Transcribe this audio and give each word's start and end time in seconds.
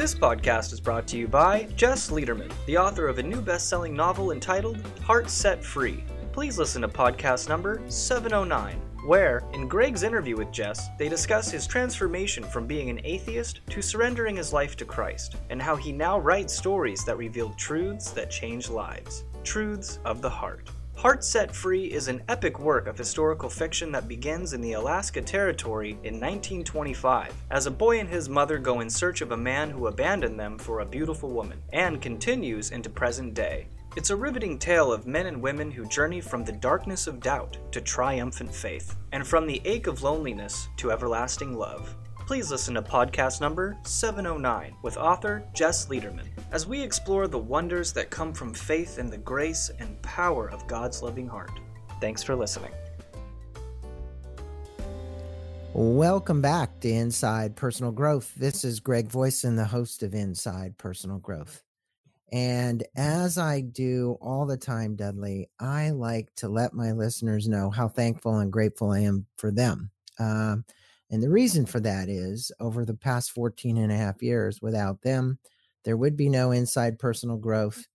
This 0.00 0.14
podcast 0.14 0.72
is 0.72 0.80
brought 0.80 1.06
to 1.08 1.18
you 1.18 1.28
by 1.28 1.64
Jess 1.76 2.08
Lederman, 2.08 2.50
the 2.64 2.78
author 2.78 3.06
of 3.06 3.18
a 3.18 3.22
new 3.22 3.42
best 3.42 3.68
selling 3.68 3.92
novel 3.92 4.32
entitled 4.32 4.82
Heart 5.02 5.28
Set 5.28 5.62
Free. 5.62 6.02
Please 6.32 6.56
listen 6.56 6.80
to 6.80 6.88
podcast 6.88 7.50
number 7.50 7.82
709, 7.86 8.76
where, 9.04 9.42
in 9.52 9.68
Greg's 9.68 10.02
interview 10.02 10.38
with 10.38 10.50
Jess, 10.52 10.88
they 10.98 11.10
discuss 11.10 11.50
his 11.50 11.66
transformation 11.66 12.44
from 12.44 12.66
being 12.66 12.88
an 12.88 13.02
atheist 13.04 13.60
to 13.68 13.82
surrendering 13.82 14.36
his 14.36 14.54
life 14.54 14.74
to 14.76 14.86
Christ, 14.86 15.36
and 15.50 15.60
how 15.60 15.76
he 15.76 15.92
now 15.92 16.18
writes 16.18 16.56
stories 16.56 17.04
that 17.04 17.18
reveal 17.18 17.50
truths 17.58 18.10
that 18.12 18.30
change 18.30 18.70
lives. 18.70 19.24
Truths 19.44 19.98
of 20.06 20.22
the 20.22 20.30
Heart. 20.30 20.70
Heart 21.00 21.24
Set 21.24 21.56
Free 21.56 21.86
is 21.86 22.08
an 22.08 22.22
epic 22.28 22.60
work 22.60 22.86
of 22.86 22.98
historical 22.98 23.48
fiction 23.48 23.90
that 23.92 24.06
begins 24.06 24.52
in 24.52 24.60
the 24.60 24.74
Alaska 24.74 25.22
Territory 25.22 25.92
in 26.02 26.20
1925, 26.20 27.32
as 27.50 27.64
a 27.64 27.70
boy 27.70 28.00
and 28.00 28.06
his 28.06 28.28
mother 28.28 28.58
go 28.58 28.80
in 28.80 28.90
search 28.90 29.22
of 29.22 29.32
a 29.32 29.36
man 29.36 29.70
who 29.70 29.86
abandoned 29.86 30.38
them 30.38 30.58
for 30.58 30.80
a 30.80 30.84
beautiful 30.84 31.30
woman, 31.30 31.62
and 31.72 32.02
continues 32.02 32.70
into 32.70 32.90
present 32.90 33.32
day. 33.32 33.66
It's 33.96 34.10
a 34.10 34.16
riveting 34.16 34.58
tale 34.58 34.92
of 34.92 35.06
men 35.06 35.24
and 35.24 35.40
women 35.40 35.70
who 35.70 35.88
journey 35.88 36.20
from 36.20 36.44
the 36.44 36.52
darkness 36.52 37.06
of 37.06 37.20
doubt 37.20 37.56
to 37.72 37.80
triumphant 37.80 38.54
faith, 38.54 38.94
and 39.12 39.26
from 39.26 39.46
the 39.46 39.62
ache 39.64 39.86
of 39.86 40.02
loneliness 40.02 40.68
to 40.76 40.92
everlasting 40.92 41.56
love 41.56 41.96
please 42.30 42.48
listen 42.48 42.74
to 42.74 42.80
podcast 42.80 43.40
number 43.40 43.76
709 43.82 44.76
with 44.82 44.96
author 44.96 45.42
Jess 45.52 45.86
Lederman 45.86 46.28
as 46.52 46.64
we 46.64 46.80
explore 46.80 47.26
the 47.26 47.36
wonders 47.36 47.92
that 47.92 48.08
come 48.08 48.32
from 48.32 48.54
faith 48.54 49.00
in 49.00 49.10
the 49.10 49.18
grace 49.18 49.68
and 49.80 50.00
power 50.02 50.48
of 50.48 50.64
God's 50.68 51.02
loving 51.02 51.26
heart. 51.26 51.50
Thanks 52.00 52.22
for 52.22 52.36
listening. 52.36 52.70
Welcome 55.74 56.40
back 56.40 56.78
to 56.82 56.88
Inside 56.88 57.56
Personal 57.56 57.90
Growth. 57.90 58.32
This 58.36 58.64
is 58.64 58.78
Greg 58.78 59.08
Voisin, 59.08 59.56
the 59.56 59.64
host 59.64 60.04
of 60.04 60.14
Inside 60.14 60.78
Personal 60.78 61.18
Growth. 61.18 61.64
And 62.30 62.84
as 62.94 63.38
I 63.38 63.60
do 63.60 64.16
all 64.20 64.46
the 64.46 64.56
time, 64.56 64.94
Dudley, 64.94 65.48
I 65.58 65.90
like 65.90 66.32
to 66.36 66.48
let 66.48 66.74
my 66.74 66.92
listeners 66.92 67.48
know 67.48 67.70
how 67.70 67.88
thankful 67.88 68.38
and 68.38 68.52
grateful 68.52 68.90
I 68.90 69.00
am 69.00 69.26
for 69.36 69.50
them. 69.50 69.90
Uh, 70.16 70.58
and 71.10 71.22
the 71.22 71.30
reason 71.30 71.66
for 71.66 71.80
that 71.80 72.08
is 72.08 72.52
over 72.60 72.84
the 72.84 72.94
past 72.94 73.32
14 73.32 73.76
and 73.76 73.90
a 73.90 73.96
half 73.96 74.22
years, 74.22 74.62
without 74.62 75.02
them, 75.02 75.38
there 75.84 75.96
would 75.96 76.16
be 76.16 76.28
no 76.28 76.52
inside 76.52 76.98
personal 76.98 77.36
growth. 77.36 77.86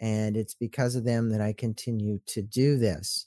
And 0.00 0.36
it's 0.36 0.54
because 0.54 0.96
of 0.96 1.04
them 1.04 1.30
that 1.30 1.40
I 1.40 1.52
continue 1.52 2.18
to 2.26 2.42
do 2.42 2.76
this. 2.76 3.26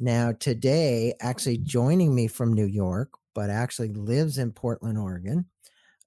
Now, 0.00 0.32
today, 0.32 1.14
actually 1.20 1.58
joining 1.58 2.14
me 2.14 2.28
from 2.28 2.54
New 2.54 2.66
York, 2.66 3.10
but 3.34 3.50
actually 3.50 3.88
lives 3.88 4.38
in 4.38 4.52
Portland, 4.52 4.96
Oregon, 4.96 5.46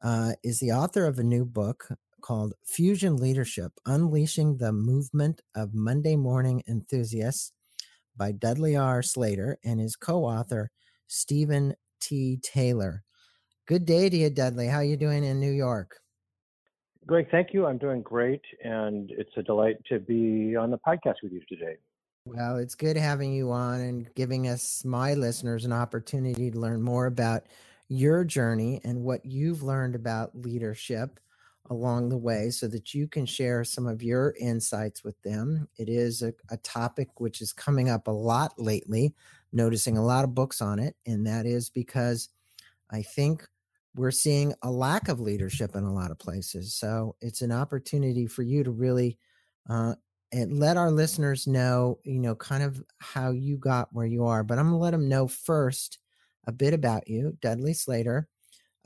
uh, 0.01 0.33
is 0.43 0.59
the 0.59 0.71
author 0.71 1.05
of 1.05 1.19
a 1.19 1.23
new 1.23 1.45
book 1.45 1.89
called 2.21 2.53
Fusion 2.65 3.17
Leadership 3.17 3.73
Unleashing 3.85 4.57
the 4.57 4.71
Movement 4.71 5.41
of 5.55 5.73
Monday 5.73 6.15
Morning 6.15 6.63
Enthusiasts 6.67 7.51
by 8.15 8.31
Dudley 8.31 8.75
R. 8.75 9.01
Slater 9.03 9.59
and 9.63 9.79
his 9.79 9.95
co 9.95 10.23
author, 10.23 10.71
Stephen 11.07 11.75
T. 12.01 12.39
Taylor. 12.41 13.03
Good 13.67 13.85
day 13.85 14.09
to 14.09 14.17
you, 14.17 14.29
Dudley. 14.29 14.67
How 14.67 14.77
are 14.77 14.83
you 14.83 14.97
doing 14.97 15.23
in 15.23 15.39
New 15.39 15.51
York? 15.51 15.97
Greg, 17.05 17.27
thank 17.31 17.53
you. 17.53 17.65
I'm 17.65 17.77
doing 17.77 18.01
great, 18.01 18.41
and 18.63 19.11
it's 19.11 19.31
a 19.37 19.43
delight 19.43 19.77
to 19.89 19.99
be 19.99 20.55
on 20.55 20.69
the 20.71 20.79
podcast 20.85 21.15
with 21.23 21.31
you 21.31 21.41
today. 21.47 21.77
Well, 22.25 22.57
it's 22.57 22.75
good 22.75 22.97
having 22.97 23.33
you 23.33 23.51
on 23.51 23.79
and 23.81 24.13
giving 24.15 24.47
us, 24.47 24.85
my 24.85 25.15
listeners, 25.15 25.65
an 25.65 25.73
opportunity 25.73 26.51
to 26.51 26.59
learn 26.59 26.81
more 26.81 27.07
about 27.07 27.47
your 27.87 28.23
journey 28.23 28.79
and 28.83 29.01
what 29.01 29.25
you've 29.25 29.63
learned 29.63 29.95
about 29.95 30.35
leadership 30.35 31.19
along 31.69 32.09
the 32.09 32.17
way 32.17 32.49
so 32.49 32.67
that 32.67 32.93
you 32.93 33.07
can 33.07 33.25
share 33.25 33.63
some 33.63 33.87
of 33.87 34.03
your 34.03 34.35
insights 34.39 35.03
with 35.03 35.19
them. 35.23 35.67
It 35.77 35.89
is 35.89 36.21
a, 36.21 36.33
a 36.49 36.57
topic 36.57 37.19
which 37.19 37.41
is 37.41 37.53
coming 37.53 37.89
up 37.89 38.07
a 38.07 38.11
lot 38.11 38.53
lately 38.57 39.15
noticing 39.53 39.97
a 39.97 40.05
lot 40.05 40.23
of 40.23 40.35
books 40.35 40.61
on 40.61 40.79
it. 40.79 40.95
And 41.05 41.25
that 41.27 41.45
is 41.45 41.69
because 41.69 42.29
I 42.89 43.01
think 43.01 43.45
we're 43.95 44.11
seeing 44.11 44.53
a 44.61 44.71
lack 44.71 45.09
of 45.09 45.19
leadership 45.19 45.75
in 45.75 45.83
a 45.83 45.93
lot 45.93 46.11
of 46.11 46.19
places. 46.19 46.73
So 46.73 47.15
it's 47.21 47.41
an 47.41 47.51
opportunity 47.51 48.25
for 48.27 48.43
you 48.43 48.63
to 48.63 48.71
really 48.71 49.17
uh, 49.69 49.95
and 50.31 50.59
let 50.59 50.77
our 50.77 50.91
listeners 50.91 51.45
know, 51.45 51.99
you 52.03 52.19
know, 52.19 52.35
kind 52.35 52.63
of 52.63 52.81
how 52.99 53.31
you 53.31 53.57
got 53.57 53.89
where 53.91 54.05
you 54.05 54.25
are. 54.25 54.43
But 54.43 54.59
I'm 54.59 54.69
going 54.69 54.79
to 54.79 54.83
let 54.83 54.91
them 54.91 55.09
know 55.09 55.27
first 55.27 55.99
a 56.47 56.51
bit 56.51 56.73
about 56.73 57.07
you. 57.07 57.37
Dudley 57.41 57.73
Slater 57.73 58.29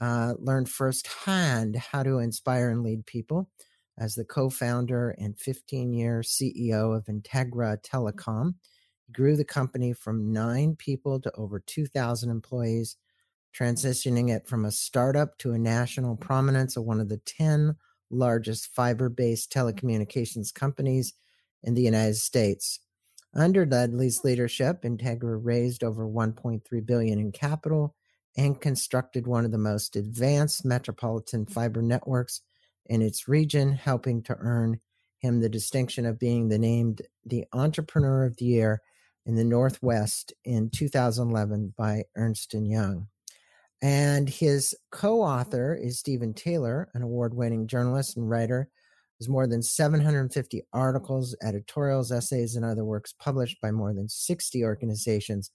uh, 0.01 0.33
learned 0.39 0.69
firsthand 0.69 1.75
how 1.75 2.03
to 2.03 2.19
inspire 2.19 2.69
and 2.69 2.83
lead 2.83 3.05
people 3.05 3.49
as 3.97 4.15
the 4.15 4.25
co 4.25 4.49
founder 4.49 5.11
and 5.19 5.37
15 5.37 5.93
year 5.93 6.21
CEO 6.21 6.95
of 6.95 7.05
Integra 7.05 7.77
Telecom 7.81 8.55
grew 9.11 9.35
the 9.35 9.45
company 9.45 9.93
from 9.93 10.33
nine 10.33 10.75
people 10.75 11.19
to 11.21 11.31
over 11.35 11.59
2,000 11.59 12.29
employees, 12.29 12.97
transitioning 13.55 14.29
it 14.35 14.47
from 14.47 14.65
a 14.65 14.71
startup 14.71 15.37
to 15.37 15.53
a 15.53 15.59
national 15.59 16.15
prominence 16.15 16.75
of 16.75 16.83
one 16.83 16.99
of 16.99 17.09
the 17.09 17.21
10 17.25 17.75
largest 18.09 18.73
fiber 18.73 19.09
based 19.09 19.51
telecommunications 19.51 20.53
companies 20.53 21.13
in 21.63 21.73
the 21.73 21.81
United 21.81 22.15
States. 22.15 22.79
Under 23.33 23.65
Dudley's 23.65 24.23
leadership, 24.23 24.83
Integra 24.83 25.39
raised 25.41 25.83
over 25.83 26.07
1.3 26.07 26.85
billion 26.85 27.19
in 27.19 27.31
capital 27.31 27.95
and 28.37 28.59
constructed 28.59 29.27
one 29.27 29.45
of 29.45 29.51
the 29.51 29.57
most 29.57 29.95
advanced 29.95 30.65
metropolitan 30.65 31.45
fiber 31.45 31.81
networks 31.81 32.41
in 32.85 33.01
its 33.01 33.27
region, 33.27 33.73
helping 33.73 34.21
to 34.23 34.37
earn 34.39 34.79
him 35.19 35.39
the 35.39 35.49
distinction 35.49 36.05
of 36.05 36.19
being 36.19 36.47
the 36.47 36.59
named 36.59 37.01
the 37.25 37.45
Entrepreneur 37.51 38.25
of 38.25 38.37
the 38.37 38.45
Year 38.45 38.81
in 39.25 39.35
the 39.35 39.43
Northwest 39.43 40.33
in 40.43 40.69
2011 40.69 41.73
by 41.77 42.03
Ernst 42.15 42.53
& 42.53 42.53
Young. 42.53 43.07
And 43.81 44.29
his 44.29 44.75
co-author 44.91 45.75
is 45.75 45.99
Stephen 45.99 46.33
Taylor, 46.33 46.89
an 46.93 47.01
award-winning 47.01 47.67
journalist 47.67 48.17
and 48.17 48.29
writer. 48.29 48.69
There's 49.19 49.29
more 49.29 49.47
than 49.47 49.61
750 49.61 50.63
articles, 50.73 51.35
editorials, 51.43 52.11
essays, 52.11 52.55
and 52.55 52.65
other 52.65 52.85
works 52.85 53.13
published 53.19 53.59
by 53.61 53.71
more 53.71 53.93
than 53.93 54.09
60 54.09 54.63
organizations, 54.63 55.51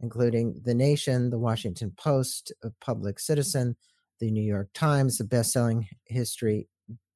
including 0.00 0.60
The 0.64 0.74
Nation, 0.74 1.30
The 1.30 1.38
Washington 1.38 1.92
Post, 1.96 2.52
Public 2.80 3.18
Citizen, 3.18 3.76
The 4.20 4.30
New 4.30 4.42
York 4.42 4.68
Times, 4.74 5.18
the 5.18 5.24
best-selling 5.24 5.88
history 6.06 6.68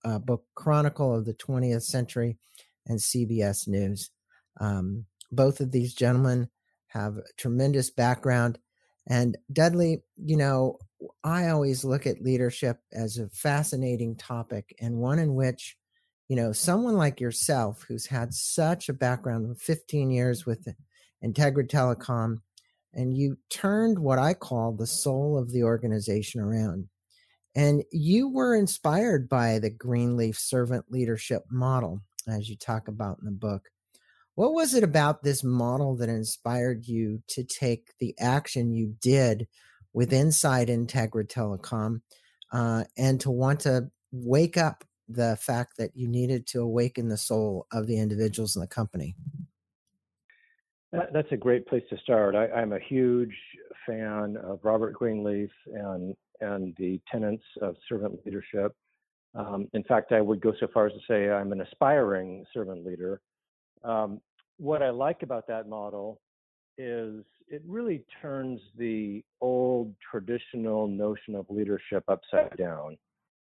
uh, 0.05 0.19
book 0.19 0.45
Chronicle 0.55 1.15
of 1.15 1.25
the 1.25 1.35
20th 1.35 1.83
Century, 1.83 2.37
and 2.87 2.99
CBS 2.99 3.67
News. 3.67 4.11
Um, 4.61 5.05
both 5.31 5.61
of 5.61 5.73
these 5.73 5.95
gentlemen 5.95 6.49
have 6.89 7.17
a 7.19 7.25
tremendous 7.37 7.91
background. 7.91 8.59
And 9.09 9.37
Dudley, 9.53 10.03
you 10.17 10.37
know, 10.37 10.79
I 11.23 11.49
always 11.49 11.85
look 11.85 12.07
at 12.07 12.23
leadership 12.23 12.79
as 12.93 13.19
a 13.19 13.29
fascinating 13.29 14.17
topic 14.17 14.75
and 14.81 14.97
one 14.97 15.19
in 15.19 15.35
which, 15.35 15.77
you 16.29 16.37
know, 16.37 16.53
someone 16.53 16.97
like 16.97 17.21
yourself 17.21 17.85
who's 17.87 18.07
had 18.07 18.35
such 18.35 18.89
a 18.89 18.95
background 18.95 19.51
of 19.51 19.61
15 19.61 20.11
years 20.11 20.47
with 20.47 20.67
Integra 21.25 21.69
Telecom, 21.69 22.41
and 22.95 23.17
you 23.17 23.39
turned 23.51 23.99
what 23.99 24.19
I 24.19 24.35
call 24.35 24.73
the 24.73 24.87
soul 24.87 25.39
of 25.39 25.53
the 25.53 25.63
organization 25.63 26.41
around. 26.41 26.89
And 27.55 27.85
you 27.91 28.29
were 28.29 28.55
inspired 28.55 29.29
by 29.29 29.59
the 29.59 29.71
Greenleaf 29.71 30.39
servant 30.39 30.87
leadership 30.91 31.45
model, 31.51 32.03
as 32.29 32.49
you 32.49 32.57
talk 32.57 32.89
about 32.89 33.19
in 33.21 33.25
the 33.25 33.31
book. 33.31 33.69
What 34.37 34.53
was 34.53 34.75
it 34.75 34.85
about 34.85 35.23
this 35.23 35.43
model 35.43 35.97
that 35.97 36.11
inspired 36.11 36.87
you 36.87 37.23
to 37.29 37.43
take 37.43 37.95
the 37.99 38.15
action 38.21 38.71
you 38.71 38.95
did 39.01 39.49
with 39.95 40.13
Inside 40.13 40.69
Integra 40.69 41.27
Telecom 41.27 42.03
uh, 42.53 42.85
and 42.99 43.19
to 43.23 43.31
want 43.31 43.61
to 43.61 43.91
wake 44.13 44.59
up 44.59 44.85
the 45.09 45.39
fact 45.41 45.79
that 45.79 45.97
you 45.97 46.07
needed 46.07 46.47
to 46.49 46.61
awaken 46.61 47.09
the 47.09 47.17
soul 47.17 47.67
of 47.73 47.87
the 47.87 47.99
individuals 47.99 48.57
in 48.57 48.61
the 48.61 48.67
company? 48.67 49.17
That's 50.93 51.33
a 51.33 51.37
great 51.37 51.67
place 51.67 51.85
to 51.89 51.97
start. 51.97 52.35
I, 52.35 52.61
am 52.61 52.75
a 52.75 52.79
huge 52.79 53.35
fan 53.87 54.37
of 54.37 54.61
Robert 54.63 54.93
Greenleaf 54.93 55.51
and 55.73 56.15
and 56.43 56.77
the 56.77 57.01
tenets 57.11 57.43
of 57.63 57.75
servant 57.89 58.21
leadership. 58.27 58.73
Um, 59.35 59.69
in 59.73 59.83
fact, 59.85 60.13
I 60.13 60.21
would 60.21 60.43
go 60.43 60.53
so 60.61 60.67
far 60.75 60.89
as 60.89 60.93
to 60.93 60.99
say 61.09 61.31
I'm 61.31 61.53
an 61.53 61.63
aspiring 61.63 62.45
servant 62.53 62.85
leader. 62.85 63.23
Um, 63.87 64.21
what 64.59 64.83
I 64.83 64.91
like 64.91 65.23
about 65.23 65.47
that 65.47 65.69
model 65.69 66.21
is 66.77 67.25
it 67.49 67.63
really 67.67 68.05
turns 68.21 68.61
the 68.77 69.23
old 69.41 69.95
traditional 70.11 70.87
notion 70.87 71.35
of 71.35 71.47
leadership 71.49 72.05
upside 72.09 72.57
down. 72.57 72.99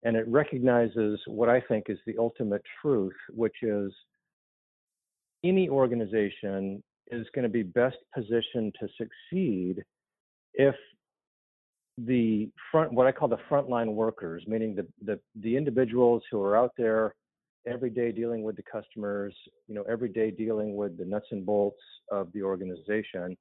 And 0.05 0.17
it 0.17 0.27
recognizes 0.29 1.21
what 1.27 1.49
I 1.49 1.61
think 1.61 1.87
is 1.89 1.99
the 2.07 2.17
ultimate 2.19 2.63
truth, 2.81 3.17
which 3.31 3.57
is 3.63 3.93
any 5.45 5.69
organization 5.69 6.83
is 7.11 7.27
going 7.35 7.43
to 7.43 7.49
be 7.49 7.63
best 7.63 7.97
positioned 8.15 8.75
to 8.81 8.89
succeed 8.97 9.83
if 10.55 10.75
the 11.97 12.49
front, 12.71 12.93
what 12.93 13.09
I 13.09 13.13
call 13.13 13.29
the 13.29 13.39
frontline 13.51 13.95
workers, 13.95 14.45
meaning 14.47 14.77
the, 14.77 14.87
the, 15.05 15.19
the 15.41 15.57
individuals 15.57 16.23
who 16.31 16.41
are 16.41 16.57
out 16.57 16.73
there 16.79 17.15
every 17.67 17.91
day 17.91 18.13
dealing 18.13 18.43
with 18.43 18.57
the 18.57 18.63
customers, 18.63 19.35
you 19.67 19.75
know, 19.75 19.85
every 19.89 20.09
day 20.09 20.31
dealing 20.31 20.77
with 20.77 20.97
the 20.99 21.05
nuts 21.05 21.27
and 21.31 21.45
bolts 21.45 21.81
of 22.11 22.33
the 22.33 22.43
organization. 22.43 23.37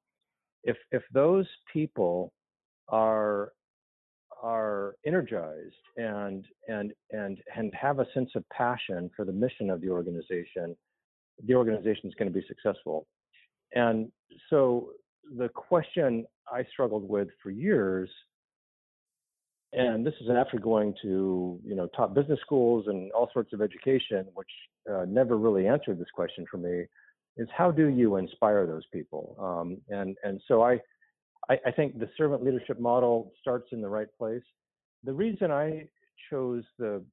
If, 0.63 0.77
if 0.91 1.03
those 1.13 1.47
people 1.71 2.33
are 2.89 3.51
are 4.43 4.95
energized 5.05 5.73
and 5.97 6.45
and 6.67 6.93
and 7.11 7.39
and 7.55 7.73
have 7.73 7.99
a 7.99 8.05
sense 8.13 8.29
of 8.35 8.43
passion 8.49 9.09
for 9.15 9.25
the 9.25 9.31
mission 9.31 9.69
of 9.69 9.81
the 9.81 9.89
organization, 9.89 10.75
the 11.45 11.55
organization 11.55 12.07
is 12.07 12.13
going 12.15 12.31
to 12.31 12.39
be 12.39 12.45
successful. 12.47 13.07
And 13.73 14.11
so 14.49 14.89
the 15.37 15.49
question 15.49 16.25
I 16.51 16.63
struggled 16.71 17.07
with 17.07 17.27
for 17.41 17.49
years, 17.49 18.09
and 19.77 20.05
this 20.05 20.13
is 20.21 20.29
after 20.29 20.57
going 20.57 20.93
to 21.01 21.59
you 21.63 21.75
know 21.75 21.87
top 21.87 22.13
business 22.13 22.39
schools 22.41 22.85
and 22.87 23.11
all 23.11 23.29
sorts 23.33 23.53
of 23.53 23.61
education, 23.61 24.25
which 24.33 24.49
uh, 24.91 25.05
never 25.07 25.37
really 25.37 25.67
answered 25.67 25.99
this 25.99 26.11
question 26.13 26.45
for 26.49 26.57
me, 26.57 26.85
is 27.37 27.47
how 27.55 27.71
do 27.71 27.87
you 27.87 28.15
inspire 28.17 28.65
those 28.65 28.85
people? 28.91 29.35
Um, 29.39 29.77
and 29.89 30.17
and 30.23 30.41
so 30.47 30.63
I, 30.63 30.79
I 31.49 31.57
I 31.67 31.71
think 31.71 31.99
the 31.99 32.09
servant 32.17 32.43
leadership 32.43 32.79
model 32.79 33.31
starts 33.39 33.69
in 33.71 33.81
the 33.81 33.89
right 33.89 34.09
place. 34.17 34.43
The 35.03 35.13
reason 35.13 35.51
I 35.51 35.87
chose 36.29 36.63
the 36.79 37.03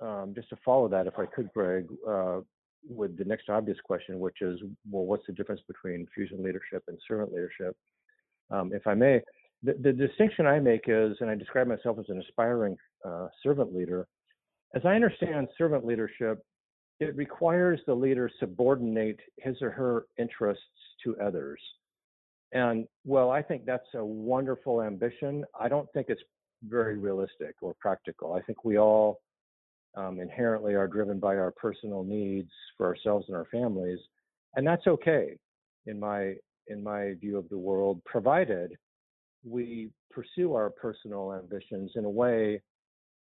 um, 0.00 0.32
just 0.34 0.48
to 0.48 0.56
follow 0.64 0.88
that, 0.88 1.06
if 1.06 1.18
I 1.18 1.26
could, 1.26 1.52
Greg, 1.52 1.86
uh, 2.08 2.40
with 2.88 3.18
the 3.18 3.24
next 3.24 3.50
obvious 3.50 3.78
question, 3.84 4.18
which 4.18 4.40
is, 4.40 4.58
well, 4.90 5.04
what's 5.04 5.26
the 5.26 5.34
difference 5.34 5.60
between 5.68 6.06
fusion 6.14 6.42
leadership 6.42 6.82
and 6.88 6.98
servant 7.06 7.32
leadership? 7.32 7.76
Um, 8.50 8.72
if 8.72 8.86
I 8.86 8.94
may, 8.94 9.20
the, 9.62 9.74
the, 9.74 9.92
distinction 9.92 10.46
I 10.46 10.58
make 10.58 10.84
is, 10.86 11.16
and 11.20 11.30
I 11.30 11.34
describe 11.34 11.66
myself 11.66 11.98
as 11.98 12.06
an 12.08 12.20
aspiring 12.20 12.76
uh, 13.04 13.28
servant 13.42 13.74
leader. 13.74 14.06
As 14.74 14.82
I 14.84 14.94
understand 14.94 15.48
servant 15.58 15.84
leadership, 15.84 16.42
it 17.00 17.16
requires 17.16 17.80
the 17.86 17.94
leader 17.94 18.28
to 18.28 18.34
subordinate 18.38 19.20
his 19.38 19.56
or 19.62 19.70
her 19.70 20.06
interests 20.18 20.64
to 21.04 21.16
others. 21.18 21.60
And 22.52 22.86
well, 23.04 23.30
I 23.30 23.42
think 23.42 23.64
that's 23.64 23.86
a 23.94 24.04
wonderful 24.04 24.82
ambition. 24.82 25.44
I 25.58 25.68
don't 25.68 25.88
think 25.92 26.06
it's 26.08 26.22
very 26.64 26.98
realistic 26.98 27.54
or 27.62 27.74
practical. 27.80 28.34
I 28.34 28.42
think 28.42 28.64
we 28.64 28.78
all 28.78 29.20
um, 29.96 30.20
inherently 30.20 30.74
are 30.74 30.88
driven 30.88 31.18
by 31.18 31.36
our 31.36 31.52
personal 31.52 32.04
needs 32.04 32.50
for 32.76 32.86
ourselves 32.86 33.26
and 33.28 33.36
our 33.36 33.46
families, 33.46 33.98
and 34.56 34.66
that's 34.66 34.86
okay 34.86 35.36
in 35.86 35.98
my 35.98 36.34
in 36.68 36.82
my 36.82 37.14
view 37.20 37.36
of 37.36 37.48
the 37.48 37.58
world, 37.58 38.00
provided 38.04 38.76
we 39.44 39.90
pursue 40.10 40.54
our 40.54 40.70
personal 40.70 41.34
ambitions 41.34 41.92
in 41.94 42.04
a 42.04 42.10
way 42.10 42.60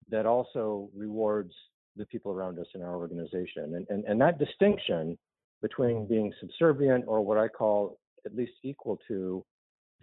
that 0.10 0.26
also 0.26 0.90
rewards 0.96 1.54
the 1.96 2.06
people 2.06 2.32
around 2.32 2.58
us 2.60 2.68
in 2.76 2.82
our 2.82 2.96
organization. 2.96 3.76
And, 3.76 3.86
and, 3.90 4.04
and 4.06 4.22
that 4.22 4.40
distinction 4.40 5.18
between 5.62 6.08
being 6.08 6.34
subservient 6.40 7.06
or 7.08 7.22
what 7.22 7.38
I 7.38 7.48
call 7.48 8.00
at 8.26 8.36
least 8.36 8.54
equal 8.64 9.00
to 9.08 9.44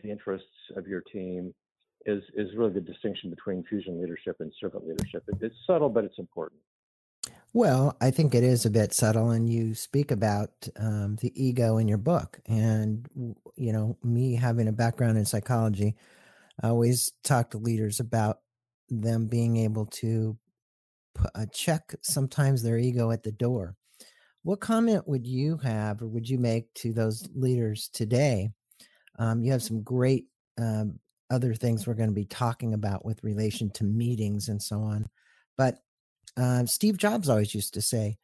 the 0.02 0.10
interests 0.10 0.46
of 0.76 0.86
your 0.86 1.00
team 1.00 1.54
is 2.06 2.22
is 2.34 2.48
really 2.56 2.72
the 2.72 2.80
distinction 2.80 3.28
between 3.28 3.64
fusion 3.64 4.00
leadership 4.00 4.36
and 4.40 4.52
servant 4.60 4.86
leadership. 4.86 5.24
It, 5.28 5.38
it's 5.40 5.54
subtle, 5.66 5.88
but 5.88 6.04
it's 6.04 6.18
important. 6.18 6.60
Well, 7.54 7.96
I 8.00 8.10
think 8.10 8.34
it 8.34 8.44
is 8.44 8.66
a 8.66 8.70
bit 8.70 8.92
subtle, 8.92 9.30
and 9.30 9.48
you 9.50 9.74
speak 9.74 10.10
about 10.10 10.68
um, 10.76 11.16
the 11.16 11.32
ego 11.42 11.78
in 11.78 11.88
your 11.88 11.98
book. 11.98 12.40
And 12.46 13.08
you 13.56 13.72
know, 13.72 13.96
me 14.02 14.34
having 14.34 14.68
a 14.68 14.72
background 14.72 15.18
in 15.18 15.24
psychology, 15.24 15.96
I 16.62 16.68
always 16.68 17.12
talk 17.24 17.50
to 17.50 17.58
leaders 17.58 18.00
about 18.00 18.40
them 18.90 19.26
being 19.28 19.56
able 19.58 19.86
to 19.86 20.38
uh, 21.34 21.46
check 21.52 21.94
sometimes 22.02 22.62
their 22.62 22.78
ego 22.78 23.10
at 23.10 23.22
the 23.24 23.32
door. 23.32 23.76
What 24.42 24.60
comment 24.60 25.08
would 25.08 25.26
you 25.26 25.58
have, 25.58 26.02
or 26.02 26.08
would 26.08 26.28
you 26.28 26.38
make 26.38 26.72
to 26.74 26.92
those 26.92 27.28
leaders 27.34 27.88
today? 27.88 28.50
Um, 29.18 29.42
you 29.42 29.52
have 29.52 29.62
some 29.62 29.82
great 29.82 30.26
um, 30.58 30.98
other 31.30 31.54
things 31.54 31.86
we're 31.86 31.94
going 31.94 32.08
to 32.10 32.14
be 32.14 32.24
talking 32.24 32.74
about 32.74 33.04
with 33.04 33.22
relation 33.24 33.70
to 33.72 33.84
meetings 33.84 34.48
and 34.48 34.62
so 34.62 34.80
on. 34.82 35.08
But 35.56 35.80
uh, 36.38 36.64
Steve 36.66 36.96
Jobs 36.96 37.28
always 37.28 37.54
used 37.54 37.74
to 37.74 37.82
say, 37.82 38.16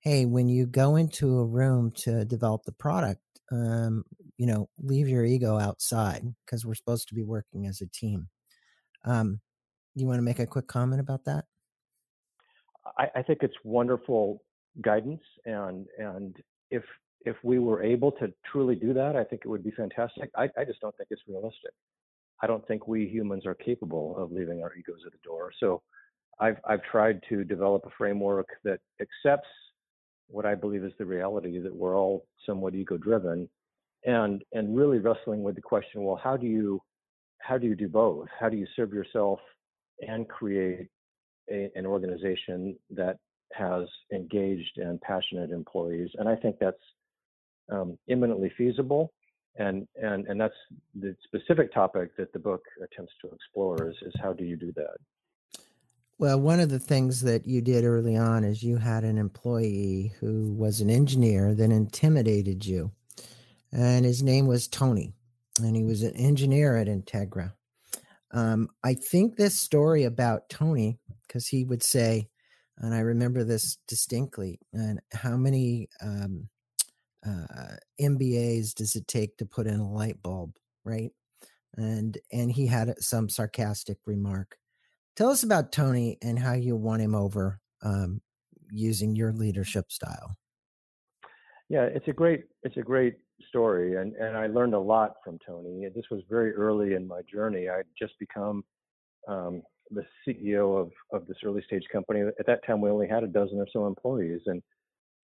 "Hey, 0.00 0.24
when 0.24 0.48
you 0.48 0.66
go 0.66 0.96
into 0.96 1.38
a 1.38 1.44
room 1.44 1.90
to 1.96 2.24
develop 2.24 2.64
the 2.64 2.72
product, 2.72 3.20
um, 3.50 4.04
you 4.38 4.46
know, 4.46 4.68
leave 4.78 5.08
your 5.08 5.24
ego 5.24 5.58
outside 5.58 6.22
because 6.44 6.64
we're 6.64 6.74
supposed 6.74 7.08
to 7.08 7.14
be 7.14 7.24
working 7.24 7.66
as 7.66 7.80
a 7.80 7.86
team." 7.86 8.28
Um, 9.04 9.40
you 9.94 10.06
want 10.06 10.18
to 10.18 10.22
make 10.22 10.38
a 10.38 10.46
quick 10.46 10.68
comment 10.68 11.00
about 11.00 11.24
that? 11.24 11.46
I, 12.98 13.08
I 13.16 13.22
think 13.22 13.40
it's 13.42 13.56
wonderful 13.64 14.42
guidance, 14.80 15.22
and 15.44 15.86
and 15.98 16.36
if 16.70 16.84
if 17.24 17.36
we 17.42 17.58
were 17.58 17.82
able 17.82 18.12
to 18.12 18.32
truly 18.50 18.76
do 18.76 18.94
that, 18.94 19.16
I 19.16 19.24
think 19.24 19.42
it 19.44 19.48
would 19.48 19.64
be 19.64 19.72
fantastic. 19.72 20.30
I, 20.36 20.48
I 20.56 20.64
just 20.64 20.80
don't 20.80 20.96
think 20.96 21.08
it's 21.10 21.22
realistic. 21.26 21.72
I 22.40 22.46
don't 22.46 22.66
think 22.68 22.86
we 22.86 23.08
humans 23.08 23.46
are 23.46 23.54
capable 23.54 24.16
of 24.16 24.30
leaving 24.30 24.62
our 24.62 24.72
egos 24.74 25.00
at 25.04 25.12
the 25.12 25.18
door. 25.24 25.50
So 25.58 25.82
I've 26.38 26.58
I've 26.64 26.82
tried 26.82 27.20
to 27.28 27.44
develop 27.44 27.84
a 27.86 27.90
framework 27.96 28.48
that 28.64 28.80
accepts 29.00 29.48
what 30.28 30.44
I 30.44 30.54
believe 30.54 30.84
is 30.84 30.92
the 30.98 31.06
reality 31.06 31.58
that 31.60 31.74
we're 31.74 31.96
all 31.96 32.26
somewhat 32.44 32.74
ego 32.74 32.96
driven 32.96 33.48
and 34.04 34.42
and 34.52 34.76
really 34.76 34.98
wrestling 34.98 35.42
with 35.42 35.54
the 35.54 35.62
question, 35.62 36.02
well, 36.02 36.20
how 36.22 36.36
do 36.36 36.46
you 36.46 36.80
how 37.38 37.58
do 37.58 37.66
you 37.66 37.74
do 37.74 37.88
both? 37.88 38.28
How 38.38 38.48
do 38.48 38.56
you 38.56 38.66
serve 38.74 38.92
yourself 38.92 39.38
and 40.00 40.28
create 40.28 40.88
a, 41.50 41.70
an 41.74 41.86
organization 41.86 42.76
that 42.90 43.18
has 43.52 43.88
engaged 44.12 44.78
and 44.78 45.00
passionate 45.00 45.50
employees? 45.50 46.10
And 46.18 46.28
I 46.28 46.36
think 46.36 46.56
that's 46.58 46.76
um, 47.70 47.98
imminently 48.08 48.52
feasible 48.56 49.12
and 49.58 49.86
and 49.96 50.26
and 50.26 50.40
that's 50.40 50.54
the 51.00 51.16
specific 51.24 51.72
topic 51.72 52.16
that 52.16 52.32
the 52.32 52.38
book 52.38 52.62
attempts 52.82 53.12
to 53.22 53.30
explore 53.34 53.88
is 53.88 53.96
is 54.02 54.12
how 54.22 54.32
do 54.32 54.44
you 54.44 54.56
do 54.56 54.72
that 54.76 54.96
well 56.18 56.40
one 56.40 56.60
of 56.60 56.68
the 56.68 56.78
things 56.78 57.20
that 57.20 57.46
you 57.46 57.60
did 57.60 57.84
early 57.84 58.16
on 58.16 58.44
is 58.44 58.62
you 58.62 58.76
had 58.76 59.04
an 59.04 59.18
employee 59.18 60.12
who 60.20 60.52
was 60.54 60.80
an 60.80 60.90
engineer 60.90 61.54
that 61.54 61.70
intimidated 61.70 62.64
you 62.64 62.90
and 63.72 64.04
his 64.04 64.22
name 64.22 64.46
was 64.46 64.68
tony 64.68 65.12
and 65.62 65.76
he 65.76 65.84
was 65.84 66.02
an 66.02 66.14
engineer 66.16 66.76
at 66.76 66.86
integra 66.86 67.52
um, 68.32 68.68
i 68.84 68.94
think 68.94 69.36
this 69.36 69.60
story 69.60 70.04
about 70.04 70.48
tony 70.48 70.98
because 71.26 71.46
he 71.46 71.64
would 71.64 71.82
say 71.82 72.28
and 72.78 72.94
i 72.94 73.00
remember 73.00 73.44
this 73.44 73.78
distinctly 73.88 74.58
and 74.72 75.00
how 75.12 75.36
many 75.36 75.88
um, 76.02 76.48
uh, 77.26 77.76
MBAs 78.00 78.74
does 78.74 78.94
it 78.94 79.08
take 79.08 79.36
to 79.38 79.46
put 79.46 79.66
in 79.66 79.80
a 79.80 79.90
light 79.90 80.22
bulb, 80.22 80.54
right? 80.84 81.10
And 81.76 82.16
and 82.32 82.50
he 82.50 82.66
had 82.66 82.94
some 83.02 83.28
sarcastic 83.28 83.98
remark. 84.06 84.56
Tell 85.16 85.30
us 85.30 85.42
about 85.42 85.72
Tony 85.72 86.18
and 86.20 86.38
how 86.38 86.52
you 86.52 86.76
won 86.76 87.00
him 87.00 87.14
over 87.14 87.58
um, 87.82 88.20
using 88.70 89.16
your 89.16 89.32
leadership 89.32 89.90
style. 89.90 90.36
Yeah, 91.68 91.84
it's 91.84 92.06
a 92.06 92.12
great 92.12 92.44
it's 92.62 92.76
a 92.76 92.82
great 92.82 93.16
story, 93.48 93.96
and 93.96 94.14
and 94.16 94.36
I 94.36 94.46
learned 94.46 94.74
a 94.74 94.78
lot 94.78 95.14
from 95.24 95.38
Tony. 95.44 95.88
This 95.94 96.04
was 96.10 96.20
very 96.28 96.52
early 96.52 96.94
in 96.94 97.08
my 97.08 97.22
journey. 97.22 97.68
I'd 97.68 97.86
just 97.98 98.12
become 98.20 98.62
um, 99.26 99.62
the 99.90 100.04
CEO 100.26 100.78
of 100.78 100.90
of 101.12 101.26
this 101.26 101.38
early 101.44 101.62
stage 101.66 101.84
company. 101.90 102.20
At 102.38 102.46
that 102.46 102.64
time, 102.66 102.80
we 102.80 102.90
only 102.90 103.08
had 103.08 103.24
a 103.24 103.28
dozen 103.28 103.58
or 103.58 103.66
so 103.72 103.86
employees, 103.86 104.42
and 104.46 104.62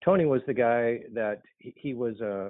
Tony 0.03 0.25
was 0.25 0.41
the 0.47 0.53
guy 0.53 1.01
that 1.13 1.41
he, 1.59 1.73
he 1.77 1.93
was 1.93 2.19
a 2.19 2.49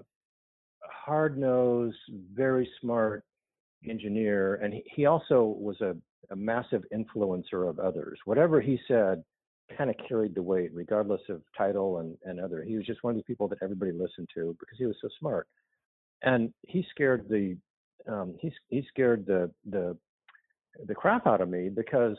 hard 0.84 1.38
nosed, 1.38 1.98
very 2.34 2.68
smart 2.82 3.26
engineer, 3.88 4.56
and 4.56 4.74
he, 4.74 4.84
he 4.96 5.06
also 5.06 5.44
was 5.44 5.80
a, 5.82 5.96
a 6.32 6.36
massive 6.36 6.84
influencer 6.94 7.70
of 7.70 7.80
others. 7.80 8.20
Whatever 8.25 8.62
he 8.62 8.80
said 8.88 9.24
kind 9.77 9.89
of 9.89 9.96
carried 10.08 10.36
the 10.36 10.42
weight, 10.42 10.72
regardless 10.74 11.22
of 11.30 11.42
title 11.58 12.00
and, 12.00 12.18
and 12.25 12.39
other. 12.39 12.63
He 12.63 12.75
was 12.75 12.86
just 12.86 13.03
one 13.03 13.12
of 13.12 13.15
these 13.15 13.25
people 13.25 13.48
that 13.48 13.60
everybody 13.62 13.92
listened 13.92 14.30
to 14.36 14.56
because 14.60 14.77
he 14.77 14.86
was 14.86 14.96
so 15.01 15.10
smart. 15.20 15.48
And 16.22 16.53
he 16.62 16.86
scared 16.92 17.27
the 17.30 17.58
um, 18.08 18.36
he 18.39 18.51
he 18.70 18.86
scared 18.89 19.25
the 19.25 19.51
the 19.70 19.98
the 20.88 20.96
crap 20.96 21.27
out 21.27 21.42
of 21.42 21.50
me 21.50 21.70
because 21.70 22.18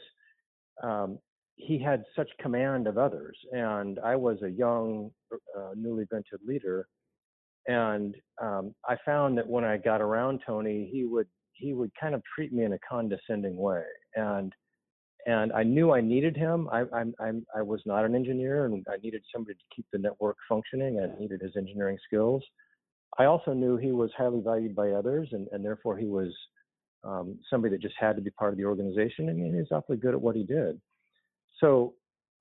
um, 0.82 1.18
he 1.56 1.78
had 1.78 2.04
such 2.16 2.28
command 2.40 2.86
of 2.86 2.98
others, 2.98 3.36
and 3.52 3.98
I 4.00 4.16
was 4.16 4.42
a 4.42 4.50
young, 4.50 5.10
uh, 5.32 5.70
newly 5.76 6.04
vented 6.10 6.40
leader, 6.46 6.88
and 7.66 8.14
um, 8.42 8.74
I 8.88 8.96
found 9.04 9.38
that 9.38 9.46
when 9.46 9.64
I 9.64 9.76
got 9.76 10.00
around 10.00 10.40
Tony, 10.46 10.88
he 10.92 11.04
would 11.04 11.28
he 11.54 11.72
would 11.72 11.90
kind 12.00 12.14
of 12.14 12.22
treat 12.34 12.52
me 12.52 12.64
in 12.64 12.72
a 12.72 12.78
condescending 12.88 13.56
way, 13.56 13.84
and 14.16 14.52
and 15.26 15.52
I 15.52 15.62
knew 15.62 15.92
I 15.92 16.00
needed 16.00 16.36
him. 16.36 16.68
I 16.70 16.84
I'm, 16.92 17.14
I'm 17.20 17.46
I 17.56 17.62
was 17.62 17.80
not 17.86 18.04
an 18.04 18.14
engineer, 18.14 18.66
and 18.66 18.84
I 18.90 18.96
needed 19.02 19.22
somebody 19.32 19.54
to 19.54 19.74
keep 19.74 19.86
the 19.92 19.98
network 19.98 20.36
functioning. 20.48 21.00
I 21.00 21.18
needed 21.20 21.40
his 21.40 21.56
engineering 21.56 21.98
skills. 22.06 22.42
I 23.18 23.26
also 23.26 23.52
knew 23.52 23.76
he 23.76 23.92
was 23.92 24.10
highly 24.16 24.40
valued 24.40 24.74
by 24.74 24.90
others, 24.90 25.28
and 25.32 25.48
and 25.52 25.64
therefore 25.64 25.96
he 25.96 26.06
was 26.06 26.32
um, 27.04 27.38
somebody 27.48 27.74
that 27.74 27.82
just 27.82 27.94
had 27.98 28.16
to 28.16 28.22
be 28.22 28.30
part 28.30 28.52
of 28.52 28.58
the 28.58 28.64
organization, 28.64 29.28
and 29.28 29.54
he's 29.54 29.70
awfully 29.70 29.96
good 29.96 30.14
at 30.14 30.20
what 30.20 30.36
he 30.36 30.42
did. 30.42 30.80
So 31.60 31.94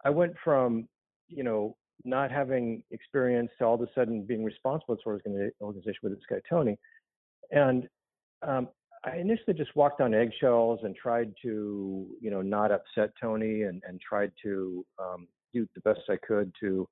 I 0.03 0.09
went 0.09 0.33
from, 0.43 0.87
you 1.27 1.43
know, 1.43 1.75
not 2.05 2.31
having 2.31 2.83
experience 2.91 3.49
to 3.59 3.65
all 3.65 3.75
of 3.75 3.81
a 3.81 3.87
sudden 3.95 4.23
being 4.25 4.43
responsible 4.43 4.97
for 5.03 5.21
an 5.25 5.51
organization 5.61 5.99
with 6.03 6.13
this 6.13 6.23
guy 6.29 6.41
Tony, 6.49 6.77
and 7.51 7.87
um, 8.41 8.67
I 9.05 9.17
initially 9.17 9.53
just 9.55 9.75
walked 9.75 9.99
on 9.99 10.13
eggshells 10.13 10.79
and 10.83 10.95
tried 10.95 11.33
to, 11.41 12.07
you 12.21 12.31
know, 12.31 12.41
not 12.41 12.71
upset 12.71 13.11
Tony 13.19 13.63
and, 13.63 13.81
and 13.87 13.99
tried 13.99 14.31
to 14.43 14.85
um, 14.97 15.27
do 15.53 15.67
the 15.75 15.81
best 15.81 16.01
I 16.09 16.15
could 16.25 16.53
to, 16.61 16.87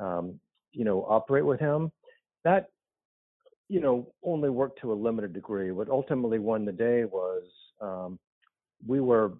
um, 0.00 0.40
you 0.72 0.84
know, 0.84 1.06
operate 1.08 1.46
with 1.46 1.60
him. 1.60 1.92
That, 2.44 2.70
you 3.68 3.80
know, 3.80 4.12
only 4.24 4.50
worked 4.50 4.80
to 4.80 4.92
a 4.92 4.94
limited 4.94 5.32
degree. 5.32 5.70
What 5.70 5.88
ultimately 5.88 6.38
won 6.38 6.64
the 6.64 6.72
day 6.72 7.04
was 7.04 7.44
um, 7.80 8.18
we 8.86 9.00
were 9.00 9.34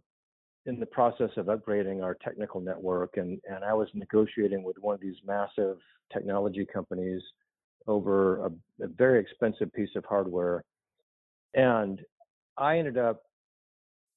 in 0.66 0.78
the 0.78 0.86
process 0.86 1.30
of 1.36 1.46
upgrading 1.46 2.02
our 2.04 2.14
technical 2.14 2.60
network, 2.60 3.16
and, 3.16 3.40
and 3.50 3.64
I 3.64 3.72
was 3.72 3.88
negotiating 3.94 4.62
with 4.62 4.76
one 4.78 4.94
of 4.94 5.00
these 5.00 5.16
massive 5.26 5.78
technology 6.12 6.66
companies 6.66 7.22
over 7.86 8.46
a, 8.46 8.50
a 8.84 8.86
very 8.86 9.18
expensive 9.18 9.72
piece 9.72 9.88
of 9.96 10.04
hardware 10.04 10.62
and 11.54 12.00
I 12.56 12.78
ended 12.78 12.98
up, 12.98 13.22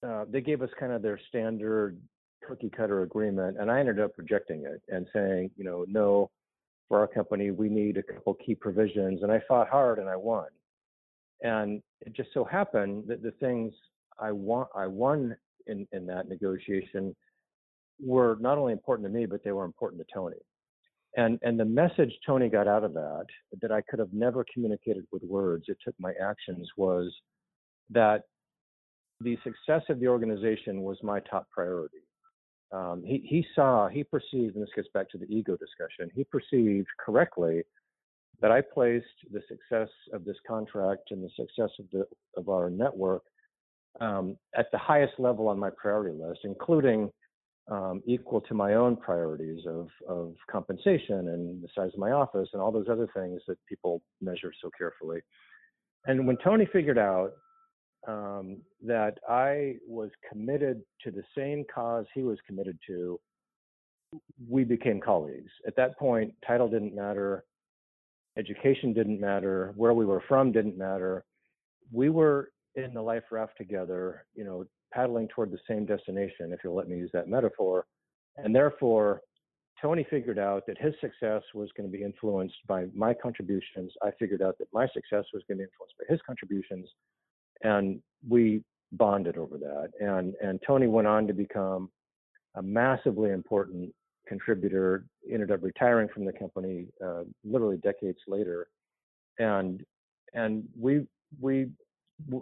uh, 0.05 0.25
they 0.29 0.41
gave 0.41 0.61
us 0.61 0.69
kind 0.79 0.91
of 0.91 1.01
their 1.01 1.19
standard 1.29 1.99
cookie 2.47 2.71
cutter 2.75 3.03
agreement, 3.03 3.57
and 3.59 3.69
I 3.69 3.79
ended 3.79 3.99
up 3.99 4.11
rejecting 4.17 4.65
it 4.65 4.81
and 4.89 5.07
saying, 5.13 5.51
you 5.57 5.63
know, 5.63 5.85
no, 5.87 6.31
for 6.91 6.99
our 6.99 7.07
company, 7.07 7.51
we 7.51 7.69
need 7.69 7.97
a 7.97 8.03
couple 8.03 8.33
key 8.33 8.53
provisions. 8.53 9.23
And 9.23 9.31
I 9.31 9.41
fought 9.47 9.69
hard 9.69 9.97
and 9.97 10.09
I 10.09 10.17
won. 10.17 10.47
And 11.41 11.81
it 12.01 12.13
just 12.13 12.29
so 12.33 12.43
happened 12.43 13.05
that 13.07 13.23
the 13.23 13.31
things 13.31 13.73
I 14.19 14.33
want, 14.33 14.67
I 14.75 14.87
won 14.87 15.35
in, 15.67 15.87
in 15.93 16.05
that 16.07 16.27
negotiation 16.27 17.15
were 18.03 18.37
not 18.41 18.57
only 18.57 18.73
important 18.73 19.07
to 19.07 19.13
me, 19.13 19.25
but 19.25 19.43
they 19.43 19.53
were 19.53 19.63
important 19.63 20.05
to 20.05 20.13
Tony. 20.13 20.35
And 21.17 21.39
and 21.41 21.59
the 21.59 21.65
message 21.65 22.13
Tony 22.25 22.47
got 22.47 22.67
out 22.67 22.83
of 22.83 22.93
that 22.93 23.25
that 23.61 23.71
I 23.71 23.81
could 23.81 23.99
have 23.99 24.13
never 24.13 24.45
communicated 24.53 25.05
with 25.11 25.23
words. 25.23 25.65
It 25.67 25.77
took 25.83 25.95
my 25.99 26.13
actions 26.21 26.69
was 26.77 27.13
that 27.89 28.23
the 29.19 29.37
success 29.43 29.83
of 29.89 29.99
the 29.99 30.07
organization 30.07 30.81
was 30.81 30.97
my 31.03 31.19
top 31.19 31.49
priority. 31.49 31.97
Um, 32.71 33.03
he 33.05 33.21
he 33.25 33.45
saw 33.53 33.89
he 33.89 34.03
perceived, 34.03 34.55
and 34.55 34.63
this 34.63 34.73
gets 34.75 34.87
back 34.93 35.09
to 35.09 35.17
the 35.17 35.25
ego 35.25 35.57
discussion. 35.57 36.09
He 36.15 36.23
perceived 36.23 36.87
correctly 37.03 37.63
that 38.39 38.51
I 38.51 38.61
placed 38.61 39.05
the 39.31 39.41
success 39.47 39.89
of 40.13 40.23
this 40.23 40.37
contract 40.47 41.11
and 41.11 41.23
the 41.23 41.29
success 41.35 41.71
of 41.79 41.85
the 41.91 42.05
of 42.37 42.47
our 42.47 42.69
network 42.69 43.23
um, 43.99 44.37
at 44.55 44.71
the 44.71 44.77
highest 44.77 45.13
level 45.19 45.49
on 45.49 45.59
my 45.59 45.69
priority 45.69 46.17
list, 46.17 46.39
including 46.45 47.11
um, 47.71 48.03
equal 48.05 48.41
to 48.41 48.53
my 48.53 48.73
own 48.73 48.97
priorities 48.97 49.65
of, 49.65 49.87
of 50.07 50.35
compensation 50.49 51.29
and 51.29 51.63
the 51.63 51.69
size 51.73 51.91
of 51.93 51.99
my 51.99 52.11
office 52.11 52.49
and 52.51 52.61
all 52.61 52.71
those 52.71 52.89
other 52.91 53.07
things 53.15 53.41
that 53.47 53.57
people 53.67 54.01
measure 54.19 54.51
so 54.61 54.69
carefully. 54.77 55.21
And 56.05 56.27
when 56.27 56.37
Tony 56.43 56.67
figured 56.73 56.97
out 56.97 57.31
um, 58.07 58.57
that 58.85 59.19
I 59.29 59.75
was 59.87 60.09
committed 60.29 60.81
to 61.03 61.11
the 61.11 61.23
same 61.35 61.63
cause 61.73 62.05
he 62.13 62.23
was 62.23 62.37
committed 62.45 62.77
to, 62.87 63.19
we 64.49 64.65
became 64.65 64.99
colleagues. 64.99 65.51
At 65.65 65.77
that 65.77 65.97
point, 65.97 66.33
title 66.45 66.67
didn't 66.67 66.93
matter, 66.93 67.45
education 68.37 68.91
didn't 68.91 69.21
matter, 69.21 69.71
where 69.77 69.93
we 69.93 70.05
were 70.05 70.23
from 70.27 70.51
didn't 70.51 70.77
matter. 70.77 71.23
We 71.93 72.09
were 72.09 72.51
in 72.75 72.93
the 72.93 73.01
life 73.01 73.23
raft 73.31 73.53
together, 73.57 74.25
you 74.35 74.43
know, 74.43 74.65
paddling 74.91 75.27
toward 75.29 75.51
the 75.51 75.59
same 75.67 75.85
destination, 75.85 76.51
if 76.51 76.59
you'll 76.63 76.75
let 76.75 76.89
me 76.89 76.97
use 76.97 77.11
that 77.13 77.27
metaphor. 77.27 77.85
And 78.37 78.55
therefore, 78.55 79.21
Tony 79.81 80.05
figured 80.09 80.37
out 80.37 80.63
that 80.67 80.77
his 80.77 80.93
success 81.01 81.41
was 81.55 81.69
going 81.75 81.91
to 81.91 81.97
be 81.97 82.03
influenced 82.03 82.55
by 82.67 82.85
my 82.93 83.13
contributions. 83.13 83.91
I 84.03 84.11
figured 84.19 84.41
out 84.41 84.57
that 84.59 84.67
my 84.71 84.87
success 84.93 85.25
was 85.33 85.43
going 85.47 85.57
to 85.57 85.63
be 85.63 85.69
influenced 85.69 85.95
by 85.97 86.05
his 86.07 86.19
contributions. 86.25 86.87
And 87.63 88.01
we 88.27 88.63
bonded 88.91 89.37
over 89.37 89.57
that. 89.57 89.89
And, 89.99 90.35
and 90.41 90.59
Tony 90.65 90.87
went 90.87 91.07
on 91.07 91.27
to 91.27 91.33
become 91.33 91.89
a 92.55 92.61
massively 92.61 93.31
important 93.31 93.93
contributor, 94.27 95.05
ended 95.31 95.51
up 95.51 95.63
retiring 95.63 96.09
from 96.13 96.25
the 96.25 96.33
company 96.33 96.87
uh, 97.03 97.23
literally 97.43 97.77
decades 97.77 98.19
later. 98.27 98.67
And, 99.39 99.83
and 100.33 100.63
we, 100.79 101.07
we 101.39 101.69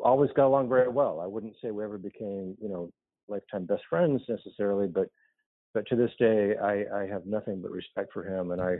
always 0.01 0.31
got 0.35 0.47
along 0.47 0.69
very 0.69 0.89
well. 0.89 1.19
I 1.19 1.27
wouldn't 1.27 1.55
say 1.61 1.71
we 1.71 1.83
ever 1.83 1.97
became, 1.97 2.55
you 2.61 2.69
know, 2.69 2.91
lifetime 3.27 3.65
best 3.65 3.83
friends 3.89 4.21
necessarily, 4.27 4.87
but 4.87 5.07
but 5.73 5.85
to 5.87 5.95
this 5.95 6.11
day, 6.17 6.55
I, 6.57 7.01
I 7.01 7.07
have 7.07 7.27
nothing 7.27 7.61
but 7.61 7.69
respect 7.71 8.11
for 8.11 8.23
him, 8.23 8.51
and 8.51 8.61
I 8.61 8.77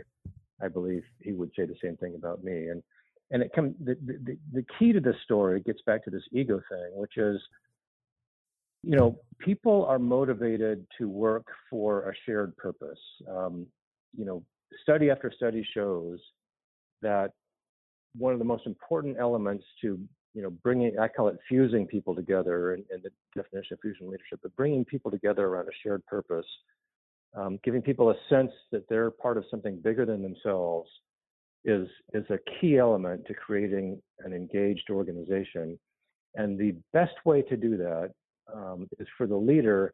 I 0.62 0.68
believe 0.68 1.02
he 1.20 1.32
would 1.32 1.50
say 1.56 1.64
the 1.64 1.76
same 1.82 1.96
thing 1.96 2.14
about 2.16 2.42
me. 2.42 2.68
And 2.68 2.82
and 3.30 3.42
it 3.42 3.52
comes 3.54 3.74
the, 3.82 3.96
the 4.04 4.36
the 4.52 4.64
key 4.78 4.92
to 4.92 5.00
this 5.00 5.16
story 5.24 5.60
gets 5.60 5.80
back 5.86 6.04
to 6.04 6.10
this 6.10 6.24
ego 6.32 6.60
thing, 6.68 6.90
which 6.94 7.16
is, 7.16 7.40
you 8.82 8.96
know, 8.96 9.18
people 9.38 9.86
are 9.86 9.98
motivated 9.98 10.86
to 10.98 11.08
work 11.08 11.46
for 11.68 12.10
a 12.10 12.14
shared 12.26 12.56
purpose. 12.56 12.98
Um, 13.28 13.66
you 14.16 14.24
know, 14.24 14.42
study 14.82 15.10
after 15.10 15.32
study 15.34 15.66
shows 15.74 16.18
that 17.02 17.32
one 18.16 18.32
of 18.32 18.40
the 18.40 18.44
most 18.44 18.66
important 18.66 19.16
elements 19.18 19.64
to 19.82 20.00
you 20.34 20.42
know, 20.42 20.50
bringing, 20.50 20.98
I 20.98 21.08
call 21.08 21.28
it 21.28 21.38
fusing 21.48 21.86
people 21.86 22.14
together 22.14 22.74
and, 22.74 22.84
in 22.92 23.02
the 23.02 23.10
definition 23.34 23.74
of 23.74 23.80
fusion 23.80 24.08
leadership, 24.08 24.40
but 24.42 24.54
bringing 24.56 24.84
people 24.84 25.10
together 25.10 25.46
around 25.46 25.68
a 25.68 25.72
shared 25.82 26.04
purpose, 26.06 26.46
um, 27.36 27.58
giving 27.64 27.82
people 27.82 28.10
a 28.10 28.14
sense 28.28 28.52
that 28.72 28.88
they're 28.88 29.10
part 29.10 29.36
of 29.36 29.44
something 29.50 29.80
bigger 29.82 30.04
than 30.06 30.22
themselves 30.22 30.88
is, 31.64 31.88
is 32.14 32.24
a 32.30 32.38
key 32.60 32.78
element 32.78 33.24
to 33.26 33.34
creating 33.34 34.00
an 34.20 34.32
engaged 34.32 34.88
organization. 34.90 35.78
And 36.34 36.58
the 36.58 36.74
best 36.92 37.14
way 37.24 37.42
to 37.42 37.56
do 37.56 37.76
that 37.76 38.10
um, 38.54 38.88
is 38.98 39.06
for 39.16 39.26
the 39.26 39.36
leader 39.36 39.92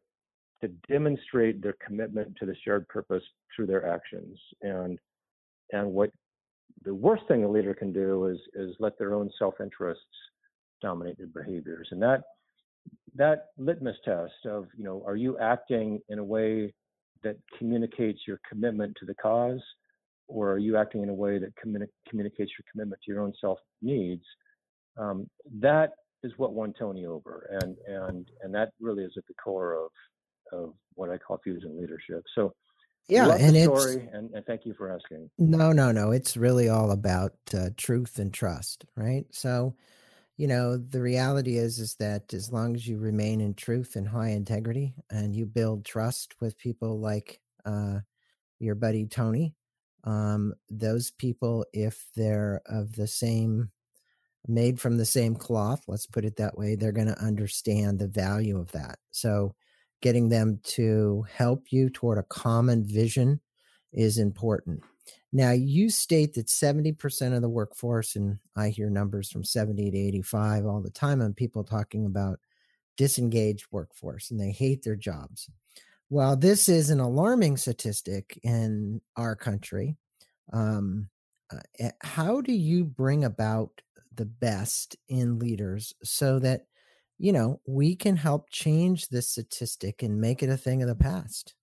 to 0.61 0.67
demonstrate 0.89 1.61
their 1.61 1.75
commitment 1.85 2.35
to 2.37 2.45
the 2.45 2.55
shared 2.63 2.87
purpose 2.87 3.23
through 3.55 3.67
their 3.67 3.87
actions. 3.87 4.37
And 4.61 4.99
and 5.71 5.91
what 5.91 6.11
the 6.83 6.93
worst 6.93 7.23
thing 7.27 7.43
a 7.43 7.49
leader 7.49 7.73
can 7.73 7.91
do 7.91 8.27
is 8.27 8.39
is 8.53 8.75
let 8.79 8.97
their 8.97 9.13
own 9.13 9.29
self-interests 9.37 10.03
dominate 10.81 11.17
their 11.17 11.27
behaviors. 11.27 11.87
And 11.91 12.01
that 12.01 12.23
that 13.15 13.47
litmus 13.57 13.97
test 14.05 14.45
of 14.45 14.67
you 14.77 14.83
know 14.83 15.03
are 15.05 15.15
you 15.15 15.37
acting 15.39 15.99
in 16.09 16.19
a 16.19 16.23
way 16.23 16.73
that 17.23 17.37
communicates 17.57 18.21
your 18.27 18.39
commitment 18.47 18.95
to 18.99 19.05
the 19.05 19.15
cause 19.15 19.61
or 20.27 20.51
are 20.51 20.57
you 20.57 20.77
acting 20.77 21.03
in 21.03 21.09
a 21.09 21.13
way 21.13 21.39
that 21.39 21.53
communi- 21.55 21.87
communicates 22.07 22.51
your 22.57 22.65
commitment 22.71 23.01
to 23.03 23.11
your 23.11 23.21
own 23.21 23.33
self 23.41 23.59
needs 23.81 24.23
um, 24.97 25.27
that 25.59 25.91
is 26.23 26.31
what 26.37 26.53
won 26.53 26.73
tony 26.77 27.05
over 27.05 27.49
and 27.61 27.75
and 27.87 28.29
and 28.41 28.53
that 28.53 28.69
really 28.79 29.03
is 29.03 29.13
at 29.17 29.25
the 29.27 29.33
core 29.33 29.73
of 29.73 29.91
of 30.51 30.73
what 30.95 31.09
i 31.09 31.17
call 31.17 31.39
fusion 31.43 31.79
leadership. 31.79 32.23
So 32.35 32.53
yeah 33.07 33.27
Love 33.27 33.39
and 33.39 33.55
the 33.55 33.61
it's 33.61 33.83
story 33.83 34.09
and, 34.13 34.31
and 34.33 34.45
thank 34.45 34.65
you 34.65 34.73
for 34.73 34.91
asking. 34.91 35.29
No 35.37 35.71
no 35.71 35.91
no 35.91 36.11
it's 36.11 36.37
really 36.37 36.69
all 36.69 36.91
about 36.91 37.33
uh, 37.53 37.69
truth 37.77 38.19
and 38.19 38.33
trust 38.33 38.85
right? 38.95 39.25
So 39.31 39.75
you 40.37 40.47
know 40.47 40.77
the 40.77 41.01
reality 41.01 41.57
is 41.57 41.79
is 41.79 41.95
that 41.95 42.33
as 42.33 42.51
long 42.51 42.75
as 42.75 42.87
you 42.87 42.97
remain 42.97 43.41
in 43.41 43.53
truth 43.53 43.95
and 43.95 44.07
high 44.07 44.29
integrity 44.29 44.93
and 45.09 45.35
you 45.35 45.45
build 45.45 45.83
trust 45.83 46.35
with 46.39 46.57
people 46.57 46.99
like 46.99 47.39
uh, 47.65 47.99
your 48.59 48.75
buddy 48.75 49.05
tony 49.05 49.55
um, 50.03 50.53
those 50.69 51.11
people 51.11 51.65
if 51.73 52.05
they're 52.15 52.61
of 52.67 52.93
the 52.95 53.07
same 53.07 53.71
made 54.47 54.79
from 54.79 54.95
the 54.97 55.05
same 55.05 55.35
cloth 55.35 55.83
let's 55.87 56.05
put 56.05 56.23
it 56.23 56.37
that 56.37 56.57
way 56.57 56.75
they're 56.75 56.91
going 56.91 57.07
to 57.07 57.21
understand 57.21 57.99
the 57.99 58.07
value 58.07 58.57
of 58.57 58.71
that. 58.71 58.97
So 59.11 59.55
getting 60.01 60.29
them 60.29 60.59
to 60.63 61.25
help 61.33 61.71
you 61.71 61.89
toward 61.89 62.17
a 62.17 62.23
common 62.23 62.85
vision 62.85 63.39
is 63.93 64.17
important. 64.17 64.83
Now, 65.33 65.51
you 65.51 65.89
state 65.89 66.33
that 66.35 66.47
70% 66.47 67.35
of 67.35 67.41
the 67.41 67.49
workforce, 67.49 68.15
and 68.15 68.39
I 68.55 68.69
hear 68.69 68.89
numbers 68.89 69.29
from 69.29 69.43
70 69.43 69.91
to 69.91 69.97
85 69.97 70.65
all 70.65 70.81
the 70.81 70.89
time 70.89 71.21
on 71.21 71.33
people 71.33 71.63
talking 71.63 72.05
about 72.05 72.39
disengaged 72.95 73.67
workforce 73.71 74.31
and 74.31 74.39
they 74.39 74.51
hate 74.51 74.83
their 74.83 74.95
jobs. 74.95 75.49
While 76.09 76.35
this 76.35 76.67
is 76.67 76.89
an 76.89 76.99
alarming 76.99 77.57
statistic 77.57 78.39
in 78.43 79.01
our 79.15 79.35
country, 79.35 79.97
um, 80.51 81.09
uh, 81.53 81.59
eh, 81.79 81.91
how 82.01 82.41
do 82.41 82.53
you 82.53 82.85
bring 82.85 83.23
about 83.23 83.81
the 84.15 84.25
best 84.25 84.95
in 85.07 85.37
leaders 85.37 85.93
so 86.03 86.39
that 86.39 86.65
you 87.17 87.31
know, 87.31 87.59
we 87.65 87.95
can 87.95 88.15
help 88.17 88.49
change 88.49 89.09
this 89.09 89.29
statistic 89.29 90.03
and 90.03 90.21
make 90.21 90.43
it 90.43 90.49
a 90.49 90.57
thing 90.57 90.81
of 90.81 90.87
the 90.87 90.95
past. 90.95 91.55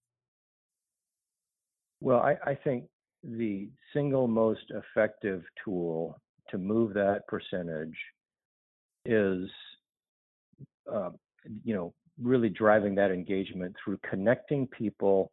Well, 2.00 2.20
I, 2.20 2.36
I 2.44 2.54
think 2.54 2.84
the 3.22 3.68
single 3.92 4.28
most 4.28 4.70
effective 4.70 5.42
tool 5.64 6.18
to 6.50 6.58
move 6.58 6.92
that 6.94 7.26
percentage 7.28 7.96
is 9.06 9.48
uh, 10.92 11.10
you 11.64 11.74
know, 11.74 11.94
really 12.20 12.48
driving 12.48 12.94
that 12.94 13.10
engagement 13.10 13.74
through 13.82 13.98
connecting 14.08 14.66
people 14.68 15.32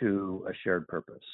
to 0.00 0.46
a 0.48 0.52
shared 0.62 0.86
purpose. 0.88 1.24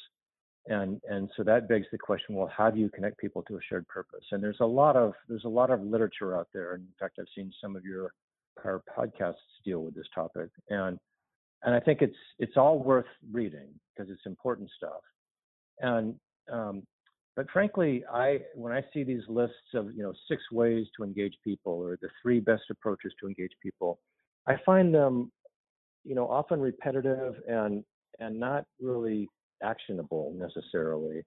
And 0.67 1.01
and 1.09 1.29
so 1.35 1.43
that 1.43 1.67
begs 1.67 1.87
the 1.91 1.97
question, 1.97 2.35
well, 2.35 2.51
how 2.55 2.69
do 2.69 2.79
you 2.79 2.89
connect 2.89 3.17
people 3.17 3.41
to 3.43 3.55
a 3.55 3.59
shared 3.67 3.87
purpose? 3.87 4.23
And 4.31 4.43
there's 4.43 4.59
a 4.59 4.65
lot 4.65 4.95
of 4.95 5.13
there's 5.27 5.45
a 5.45 5.49
lot 5.49 5.71
of 5.71 5.81
literature 5.81 6.37
out 6.37 6.47
there. 6.53 6.75
In 6.75 6.87
fact, 6.99 7.17
I've 7.19 7.25
seen 7.35 7.51
some 7.61 7.75
of 7.75 7.85
your 7.85 8.13
our 8.65 8.83
podcasts 8.97 9.35
deal 9.65 9.83
with 9.83 9.95
this 9.95 10.07
topic. 10.13 10.49
And 10.69 10.99
and 11.63 11.75
I 11.75 11.79
think 11.79 12.01
it's 12.01 12.15
it's 12.37 12.57
all 12.57 12.79
worth 12.79 13.05
reading 13.31 13.69
because 13.95 14.11
it's 14.11 14.25
important 14.25 14.69
stuff. 14.77 15.01
And 15.79 16.15
um, 16.51 16.83
but 17.35 17.49
frankly, 17.51 18.03
I 18.11 18.39
when 18.55 18.73
I 18.73 18.83
see 18.93 19.03
these 19.03 19.23
lists 19.27 19.55
of 19.73 19.91
you 19.93 20.03
know 20.03 20.13
six 20.27 20.41
ways 20.51 20.87
to 20.97 21.03
engage 21.03 21.35
people 21.43 21.73
or 21.73 21.97
the 22.01 22.09
three 22.21 22.39
best 22.39 22.63
approaches 22.69 23.13
to 23.19 23.27
engage 23.27 23.53
people, 23.61 23.99
I 24.47 24.55
find 24.65 24.93
them 24.93 25.31
you 26.03 26.15
know 26.15 26.27
often 26.27 26.59
repetitive 26.59 27.35
and 27.47 27.83
and 28.19 28.39
not 28.39 28.65
really 28.81 29.29
actionable 29.63 30.35
necessarily. 30.37 31.23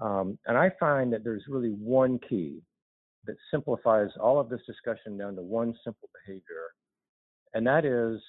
Um, 0.00 0.38
and 0.46 0.56
I 0.58 0.70
find 0.78 1.12
that 1.12 1.24
there's 1.24 1.44
really 1.48 1.70
one 1.70 2.18
key 2.28 2.60
that 3.24 3.36
simplifies 3.50 4.10
all 4.20 4.38
of 4.38 4.48
this 4.48 4.60
discussion 4.66 5.16
down 5.16 5.34
to 5.36 5.42
one 5.42 5.74
simple 5.84 6.08
behavior, 6.24 6.72
and 7.54 7.66
that 7.66 7.84
is 7.84 8.20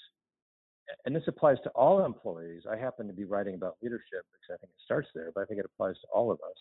and 1.06 1.14
this 1.14 1.28
applies 1.28 1.58
to 1.64 1.70
all 1.72 2.06
employees. 2.06 2.64
I 2.72 2.78
happen 2.78 3.08
to 3.08 3.14
be 3.14 3.26
writing 3.26 3.56
about 3.56 3.76
leadership 3.84 4.24
because 4.32 4.54
I 4.54 4.58
think 4.58 4.72
it 4.72 4.84
starts 4.86 5.10
there, 5.14 5.32
but 5.36 5.42
I 5.42 5.46
think 5.46 5.60
it 5.60 5.66
applies 5.66 5.96
to 5.96 6.08
all 6.14 6.32
of 6.32 6.40
us 6.50 6.58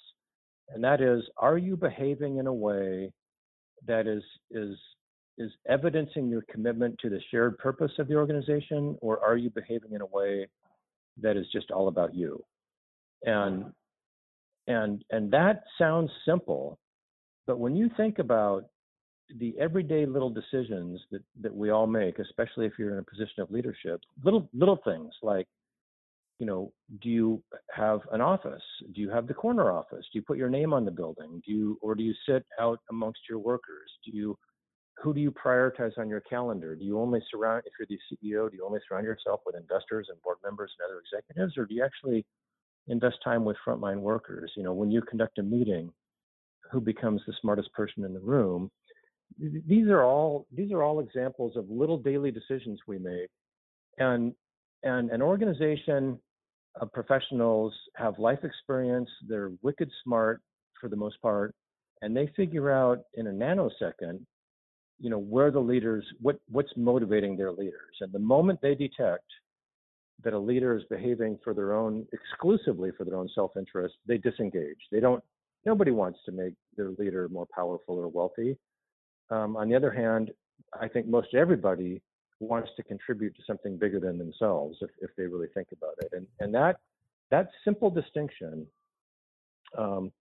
and 0.70 0.82
that 0.84 1.00
is 1.00 1.22
are 1.36 1.58
you 1.58 1.76
behaving 1.76 2.38
in 2.38 2.46
a 2.46 2.52
way 2.52 3.10
that 3.86 4.06
is 4.06 4.22
is 4.50 4.76
is 5.38 5.50
evidencing 5.68 6.28
your 6.28 6.42
commitment 6.50 6.98
to 6.98 7.10
the 7.10 7.20
shared 7.30 7.58
purpose 7.58 7.92
of 7.98 8.08
the 8.08 8.14
organization 8.14 8.96
or 9.00 9.22
are 9.24 9.36
you 9.36 9.50
behaving 9.50 9.92
in 9.92 10.00
a 10.00 10.06
way 10.06 10.46
that 11.20 11.36
is 11.36 11.46
just 11.52 11.70
all 11.70 11.88
about 11.88 12.14
you 12.14 12.42
and 13.24 13.64
and 14.66 15.04
and 15.10 15.30
that 15.30 15.62
sounds 15.78 16.10
simple 16.26 16.78
but 17.46 17.58
when 17.58 17.76
you 17.76 17.90
think 17.96 18.18
about 18.18 18.64
the 19.38 19.54
everyday 19.58 20.06
little 20.06 20.30
decisions 20.30 21.00
that 21.10 21.22
that 21.40 21.54
we 21.54 21.70
all 21.70 21.86
make 21.86 22.18
especially 22.18 22.66
if 22.66 22.72
you're 22.78 22.92
in 22.92 22.98
a 22.98 23.02
position 23.02 23.42
of 23.42 23.50
leadership 23.50 24.00
little 24.22 24.48
little 24.52 24.78
things 24.84 25.12
like 25.22 25.46
you 26.38 26.46
know, 26.46 26.72
do 27.02 27.08
you 27.08 27.42
have 27.74 28.00
an 28.12 28.20
office? 28.20 28.62
Do 28.94 29.00
you 29.00 29.10
have 29.10 29.26
the 29.26 29.34
corner 29.34 29.70
office? 29.72 30.04
Do 30.12 30.18
you 30.18 30.22
put 30.22 30.36
your 30.36 30.50
name 30.50 30.72
on 30.72 30.84
the 30.84 30.90
building? 30.90 31.40
Do 31.46 31.52
you, 31.52 31.78
or 31.80 31.94
do 31.94 32.02
you 32.02 32.14
sit 32.28 32.44
out 32.60 32.80
amongst 32.90 33.20
your 33.28 33.38
workers? 33.38 33.90
Do 34.04 34.10
you, 34.14 34.36
who 35.02 35.14
do 35.14 35.20
you 35.20 35.30
prioritize 35.30 35.96
on 35.98 36.08
your 36.08 36.20
calendar? 36.20 36.74
Do 36.74 36.84
you 36.84 36.98
only 36.98 37.22
surround, 37.30 37.62
if 37.66 37.72
you're 37.78 37.86
the 37.88 37.98
CEO, 38.16 38.50
do 38.50 38.56
you 38.56 38.66
only 38.66 38.80
surround 38.86 39.06
yourself 39.06 39.40
with 39.46 39.56
investors 39.56 40.08
and 40.10 40.20
board 40.22 40.38
members 40.44 40.72
and 40.78 40.86
other 40.86 41.00
executives, 41.00 41.56
or 41.56 41.66
do 41.66 41.74
you 41.74 41.84
actually 41.84 42.24
invest 42.88 43.16
time 43.24 43.44
with 43.44 43.56
frontline 43.66 44.00
workers? 44.00 44.52
You 44.56 44.62
know, 44.62 44.72
when 44.72 44.90
you 44.90 45.02
conduct 45.02 45.38
a 45.38 45.42
meeting, 45.42 45.92
who 46.70 46.80
becomes 46.80 47.22
the 47.26 47.34
smartest 47.40 47.72
person 47.72 48.04
in 48.04 48.12
the 48.12 48.20
room? 48.20 48.70
These 49.38 49.88
are 49.88 50.02
all 50.02 50.46
these 50.52 50.72
are 50.72 50.82
all 50.82 51.00
examples 51.00 51.56
of 51.56 51.68
little 51.68 51.98
daily 51.98 52.30
decisions 52.30 52.80
we 52.86 52.98
make, 52.98 53.28
and 53.98 54.32
and 54.82 55.10
an 55.10 55.20
organization 55.20 56.18
of 56.80 56.92
professionals 56.92 57.74
have 57.96 58.18
life 58.18 58.44
experience. 58.44 59.08
They're 59.28 59.52
wicked 59.62 59.90
smart 60.04 60.42
for 60.80 60.88
the 60.88 60.96
most 60.96 61.20
part, 61.20 61.54
and 62.02 62.16
they 62.16 62.30
figure 62.36 62.70
out 62.70 63.00
in 63.14 63.26
a 63.26 63.30
nanosecond, 63.30 64.20
you 64.98 65.10
know, 65.10 65.18
where 65.18 65.50
the 65.50 65.60
leaders, 65.60 66.04
what 66.20 66.38
what's 66.48 66.72
motivating 66.76 67.36
their 67.36 67.52
leaders. 67.52 67.96
And 68.00 68.12
the 68.12 68.20
moment 68.20 68.60
they 68.62 68.74
detect 68.74 69.24
that 70.24 70.32
a 70.32 70.38
leader 70.38 70.76
is 70.76 70.84
behaving 70.90 71.38
for 71.44 71.54
their 71.54 71.74
own, 71.74 72.06
exclusively 72.12 72.90
for 72.96 73.04
their 73.04 73.16
own 73.16 73.28
self-interest, 73.34 73.94
they 74.06 74.18
disengage. 74.18 74.78
They 74.90 75.00
don't. 75.00 75.22
Nobody 75.64 75.90
wants 75.90 76.20
to 76.26 76.32
make 76.32 76.54
their 76.76 76.90
leader 76.98 77.28
more 77.28 77.46
powerful 77.52 77.96
or 77.96 78.08
wealthy. 78.08 78.56
Um, 79.30 79.56
on 79.56 79.68
the 79.68 79.74
other 79.74 79.90
hand, 79.90 80.30
I 80.80 80.88
think 80.88 81.06
most 81.06 81.34
everybody 81.34 82.00
wants 82.40 82.70
to 82.76 82.82
contribute 82.82 83.34
to 83.36 83.42
something 83.46 83.76
bigger 83.76 83.98
than 83.98 84.18
themselves 84.18 84.78
if, 84.80 84.90
if 85.00 85.10
they 85.16 85.24
really 85.24 85.48
think 85.54 85.68
about 85.72 85.94
it. 86.00 86.12
And, 86.12 86.26
and 86.40 86.54
that, 86.54 86.76
that 87.30 87.48
simple 87.64 87.90
distinction 87.90 88.66
um, 89.76 90.12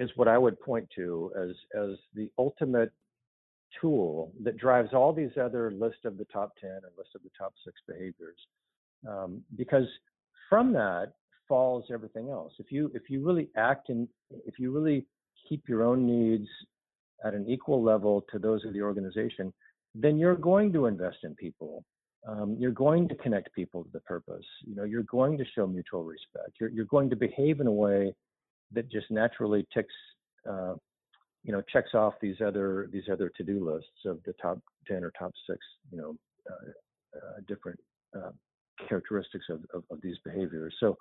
is 0.00 0.10
what 0.16 0.28
I 0.28 0.38
would 0.38 0.58
point 0.60 0.88
to 0.96 1.32
as, 1.36 1.50
as 1.80 1.96
the 2.14 2.30
ultimate 2.38 2.92
tool 3.80 4.32
that 4.42 4.56
drives 4.56 4.94
all 4.94 5.12
these 5.12 5.36
other 5.40 5.70
list 5.70 6.04
of 6.04 6.16
the 6.16 6.24
top 6.26 6.54
10 6.60 6.70
and 6.70 6.82
list 6.96 7.10
of 7.14 7.22
the 7.22 7.30
top 7.38 7.52
six 7.64 7.76
behaviors. 7.86 8.38
Um, 9.06 9.42
because 9.56 9.86
from 10.48 10.72
that 10.72 11.12
falls 11.46 11.84
everything 11.92 12.30
else. 12.30 12.52
If 12.58 12.72
you, 12.72 12.90
if 12.94 13.08
you 13.08 13.24
really 13.26 13.48
act 13.56 13.88
and 13.90 14.08
if 14.46 14.58
you 14.58 14.72
really 14.72 15.06
keep 15.48 15.68
your 15.68 15.82
own 15.82 16.06
needs 16.06 16.48
at 17.24 17.34
an 17.34 17.48
equal 17.48 17.82
level 17.82 18.24
to 18.30 18.38
those 18.38 18.64
of 18.64 18.72
the 18.72 18.82
organization, 18.82 19.52
then 19.94 20.18
you're 20.18 20.36
going 20.36 20.72
to 20.72 20.86
invest 20.86 21.18
in 21.22 21.34
people. 21.34 21.84
Um, 22.26 22.56
you're 22.58 22.72
going 22.72 23.08
to 23.08 23.14
connect 23.16 23.54
people 23.54 23.84
to 23.84 23.90
the 23.92 24.00
purpose. 24.00 24.44
You 24.66 24.74
know, 24.74 24.84
you're 24.84 25.04
going 25.04 25.38
to 25.38 25.44
show 25.54 25.66
mutual 25.66 26.04
respect. 26.04 26.52
You're, 26.60 26.70
you're 26.70 26.84
going 26.84 27.08
to 27.10 27.16
behave 27.16 27.60
in 27.60 27.66
a 27.66 27.72
way 27.72 28.14
that 28.72 28.90
just 28.90 29.10
naturally 29.10 29.66
ticks, 29.72 29.94
uh, 30.48 30.74
you 31.44 31.52
know, 31.52 31.62
checks 31.72 31.94
off 31.94 32.14
these 32.20 32.36
other 32.44 32.88
these 32.92 33.04
other 33.10 33.30
to-do 33.36 33.64
lists 33.64 34.04
of 34.04 34.18
the 34.26 34.34
top 34.34 34.58
ten 34.86 35.04
or 35.04 35.12
top 35.18 35.32
six, 35.48 35.58
you 35.90 35.98
know, 35.98 36.16
uh, 36.50 37.16
uh, 37.16 37.40
different 37.46 37.78
uh, 38.16 38.30
characteristics 38.88 39.46
of, 39.50 39.64
of, 39.74 39.84
of, 39.90 40.00
these 40.02 40.16
behaviors. 40.24 40.74
So 40.80 40.96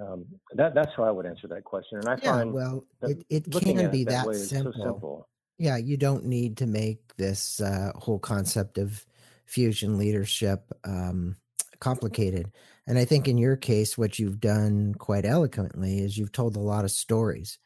um, 0.00 0.26
that 0.54 0.74
that's 0.74 0.92
how 0.96 1.04
I 1.04 1.10
would 1.10 1.26
answer 1.26 1.48
that 1.48 1.64
question. 1.64 1.98
And 1.98 2.08
I 2.08 2.16
yeah, 2.22 2.32
find 2.32 2.52
well, 2.52 2.84
it, 3.02 3.24
it 3.28 3.50
can 3.50 3.90
be 3.90 4.04
that, 4.04 4.26
that 4.26 4.34
simple. 4.34 4.72
So 4.72 4.82
simple. 4.82 5.28
Yeah, 5.58 5.76
you 5.76 5.96
don't 5.96 6.24
need 6.24 6.56
to 6.58 6.66
make 6.66 7.16
this 7.16 7.60
uh, 7.60 7.92
whole 7.96 8.18
concept 8.18 8.78
of 8.78 9.04
fusion 9.46 9.98
leadership 9.98 10.72
um, 10.84 11.36
complicated. 11.78 12.50
And 12.86 12.98
I 12.98 13.04
think 13.04 13.28
in 13.28 13.38
your 13.38 13.56
case, 13.56 13.96
what 13.96 14.18
you've 14.18 14.40
done 14.40 14.94
quite 14.94 15.24
eloquently 15.24 15.98
is 15.98 16.18
you've 16.18 16.32
told 16.32 16.56
a 16.56 16.60
lot 16.60 16.84
of 16.84 16.90
stories. 16.90 17.58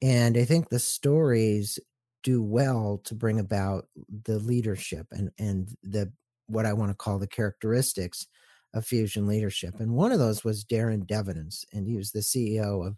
And 0.00 0.36
I 0.36 0.44
think 0.44 0.68
the 0.68 0.78
stories 0.78 1.78
do 2.22 2.42
well 2.42 3.00
to 3.04 3.14
bring 3.14 3.38
about 3.38 3.86
the 4.24 4.38
leadership 4.38 5.06
and, 5.12 5.30
and 5.38 5.68
the 5.82 6.12
what 6.46 6.66
I 6.66 6.72
want 6.72 6.90
to 6.90 6.96
call 6.96 7.18
the 7.18 7.26
characteristics 7.26 8.26
of 8.74 8.84
fusion 8.84 9.26
leadership. 9.26 9.80
And 9.80 9.92
one 9.94 10.12
of 10.12 10.18
those 10.18 10.44
was 10.44 10.64
Darrell 10.64 11.00
Cavens, 11.06 11.64
and 11.72 11.86
he 11.86 11.96
was 11.96 12.10
the 12.10 12.20
CEO 12.20 12.86
of 12.86 12.96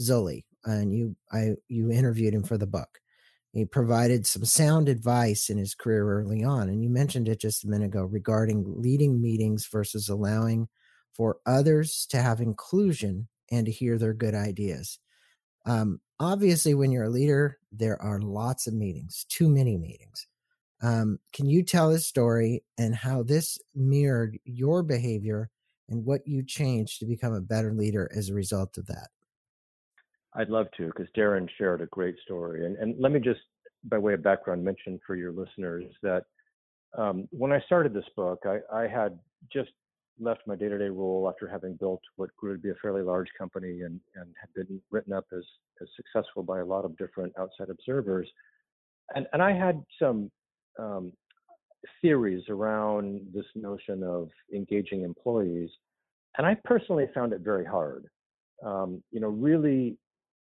Zulily. 0.00 0.44
And 0.64 0.94
you 0.94 1.16
I 1.32 1.54
you 1.68 1.90
interviewed 1.90 2.34
him 2.34 2.44
for 2.44 2.56
the 2.56 2.66
book. 2.66 3.00
He 3.52 3.64
provided 3.64 4.26
some 4.26 4.44
sound 4.44 4.88
advice 4.88 5.48
in 5.48 5.58
his 5.58 5.74
career 5.74 6.08
early 6.08 6.42
on. 6.42 6.68
And 6.68 6.82
you 6.82 6.90
mentioned 6.90 7.28
it 7.28 7.40
just 7.40 7.64
a 7.64 7.68
minute 7.68 7.86
ago 7.86 8.02
regarding 8.02 8.64
leading 8.66 9.22
meetings 9.22 9.68
versus 9.70 10.08
allowing 10.08 10.68
for 11.12 11.38
others 11.46 12.06
to 12.10 12.20
have 12.20 12.40
inclusion 12.40 13.28
and 13.50 13.66
to 13.66 13.72
hear 13.72 13.96
their 13.96 14.12
good 14.12 14.34
ideas. 14.34 14.98
Um, 15.66 16.00
obviously, 16.18 16.74
when 16.74 16.90
you're 16.90 17.04
a 17.04 17.10
leader, 17.10 17.58
there 17.70 18.00
are 18.02 18.20
lots 18.20 18.66
of 18.66 18.74
meetings, 18.74 19.24
too 19.28 19.48
many 19.48 19.78
meetings. 19.78 20.26
Um, 20.84 21.18
can 21.32 21.46
you 21.48 21.62
tell 21.62 21.90
a 21.90 21.98
story 21.98 22.62
and 22.76 22.94
how 22.94 23.22
this 23.22 23.58
mirrored 23.74 24.38
your 24.44 24.82
behavior 24.82 25.48
and 25.88 26.04
what 26.04 26.26
you 26.26 26.44
changed 26.44 27.00
to 27.00 27.06
become 27.06 27.32
a 27.32 27.40
better 27.40 27.72
leader 27.72 28.10
as 28.14 28.28
a 28.28 28.34
result 28.34 28.76
of 28.76 28.86
that? 28.88 29.08
I'd 30.34 30.50
love 30.50 30.66
to, 30.76 30.86
because 30.88 31.06
Darrell 31.14 31.46
shared 31.56 31.80
a 31.80 31.86
great 31.86 32.16
story. 32.22 32.66
And, 32.66 32.76
and 32.76 33.00
let 33.00 33.12
me 33.12 33.20
just, 33.20 33.40
by 33.84 33.96
way 33.96 34.12
of 34.12 34.22
background, 34.22 34.62
mention 34.62 35.00
for 35.06 35.16
your 35.16 35.32
listeners 35.32 35.84
that 36.02 36.24
um, 36.98 37.28
when 37.30 37.50
I 37.50 37.60
started 37.62 37.94
this 37.94 38.04
book, 38.14 38.40
I, 38.44 38.58
I 38.70 38.86
had 38.86 39.18
just 39.50 39.70
left 40.20 40.42
my 40.46 40.54
day-to-day 40.54 40.90
role 40.90 41.30
after 41.32 41.48
having 41.48 41.76
built 41.76 42.02
what 42.16 42.36
grew 42.36 42.56
to 42.56 42.62
be 42.62 42.70
a 42.70 42.74
fairly 42.82 43.02
large 43.02 43.28
company 43.38 43.82
and, 43.82 43.98
and 44.16 44.34
had 44.38 44.52
been 44.54 44.82
written 44.90 45.14
up 45.14 45.24
as, 45.32 45.44
as 45.80 45.88
successful 45.96 46.42
by 46.42 46.60
a 46.60 46.64
lot 46.64 46.84
of 46.84 46.96
different 46.98 47.32
outside 47.38 47.70
observers. 47.70 48.28
And, 49.14 49.26
and 49.32 49.42
I 49.42 49.52
had 49.52 49.82
some 49.98 50.30
um, 50.78 51.12
theories 52.00 52.44
around 52.48 53.20
this 53.34 53.44
notion 53.54 54.02
of 54.02 54.30
engaging 54.54 55.02
employees. 55.02 55.70
And 56.38 56.46
I 56.46 56.56
personally 56.64 57.06
found 57.14 57.32
it 57.32 57.40
very 57.40 57.64
hard. 57.64 58.06
Um, 58.64 59.02
you 59.10 59.20
know, 59.20 59.28
really 59.28 59.96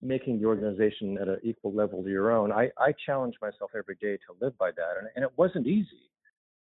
making 0.03 0.39
the 0.39 0.47
organization 0.47 1.17
at 1.21 1.29
an 1.29 1.39
equal 1.43 1.73
level 1.73 2.03
to 2.03 2.11
your 2.11 2.31
own, 2.31 2.53
I, 2.53 2.71
I 2.79 2.93
challenge 3.07 3.35
myself 3.41 3.71
every 3.77 3.97
day 3.97 4.17
to 4.17 4.45
live 4.45 4.57
by 4.59 4.71
that. 4.73 4.99
And, 4.99 5.09
and 5.17 5.25
it 5.25 5.33
wasn't 5.37 5.67
easy. 5.67 6.11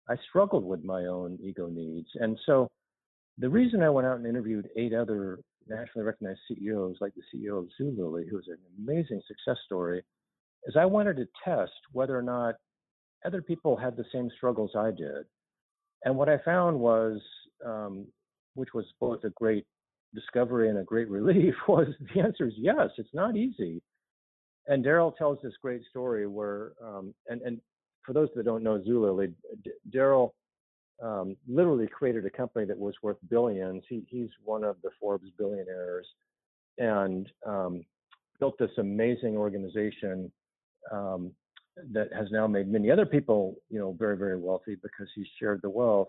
I 0.08 0.16
struggled 0.28 0.64
with 0.64 0.84
my 0.84 1.06
own 1.06 1.38
ego 1.42 1.68
needs. 1.68 2.08
And 2.14 2.38
so 2.46 2.68
the 3.38 3.48
reason 3.48 3.82
I 3.82 3.90
went 3.90 4.06
out 4.06 4.18
and 4.18 4.26
interviewed 4.26 4.68
eight 4.76 4.94
other 4.94 5.40
nationally 5.68 6.04
recognized 6.04 6.40
CEOs, 6.48 6.96
like 7.00 7.12
the 7.14 7.22
CEO 7.32 7.58
of 7.58 7.68
Zulily, 7.80 8.28
who 8.28 8.38
is 8.38 8.48
an 8.48 8.58
amazing 8.78 9.22
success 9.26 9.58
story, 9.64 10.02
is 10.66 10.76
I 10.76 10.84
wanted 10.84 11.16
to 11.16 11.28
test 11.44 11.72
whether 11.92 12.16
or 12.16 12.22
not 12.22 12.56
other 13.24 13.42
people 13.42 13.76
had 13.76 13.96
the 13.96 14.04
same 14.12 14.30
struggles 14.37 14.72
I 14.76 14.90
did. 14.90 15.24
And 16.04 16.16
what 16.16 16.28
I 16.28 16.38
found 16.38 16.78
was, 16.78 17.20
um, 17.64 18.06
which 18.54 18.74
was 18.74 18.84
both 19.00 19.24
a 19.24 19.30
great 19.30 19.64
discovery 20.14 20.68
and 20.68 20.78
a 20.78 20.84
great 20.84 21.08
relief, 21.18 21.54
was 21.68 21.88
the 22.14 22.20
answer 22.20 22.46
is 22.46 22.54
yes, 22.56 22.90
it's 22.98 23.14
not 23.14 23.37
easy. 23.37 23.82
And 24.66 24.82
Darrell 24.82 25.12
tells 25.12 25.38
this 25.42 25.52
great 25.60 25.82
story 25.90 26.26
where, 26.26 26.72
um, 26.82 27.14
and, 27.28 27.42
and 27.42 27.60
for 28.02 28.12
those 28.12 28.28
that 28.34 28.44
don't 28.44 28.62
know 28.62 28.78
Zulily, 28.78 29.32
Darrell 29.90 30.34
um, 31.02 31.37
literally 31.46 31.87
created 31.87 32.24
a 32.24 32.30
company 32.30 32.64
that 32.66 32.78
was 32.78 32.94
worth 33.02 33.16
billions. 33.28 33.82
He, 33.88 34.02
he's 34.08 34.30
one 34.44 34.64
of 34.64 34.76
the 34.82 34.90
Forbes 35.00 35.28
billionaires 35.37 36.06
and 36.78 37.30
um, 37.46 37.84
built 38.38 38.56
this 38.58 38.70
amazing 38.78 39.37
organization 39.37 40.30
um, 40.90 41.32
that 41.92 42.12
has 42.12 42.28
now 42.30 42.46
made 42.46 42.68
many 42.70 42.90
other 42.90 43.06
people, 43.06 43.56
you 43.70 43.78
know, 43.78 43.96
very, 43.98 44.16
very 44.16 44.38
wealthy 44.38 44.76
because 44.82 45.08
he 45.14 45.26
shared 45.38 45.60
the 45.62 45.70
wealth 45.70 46.08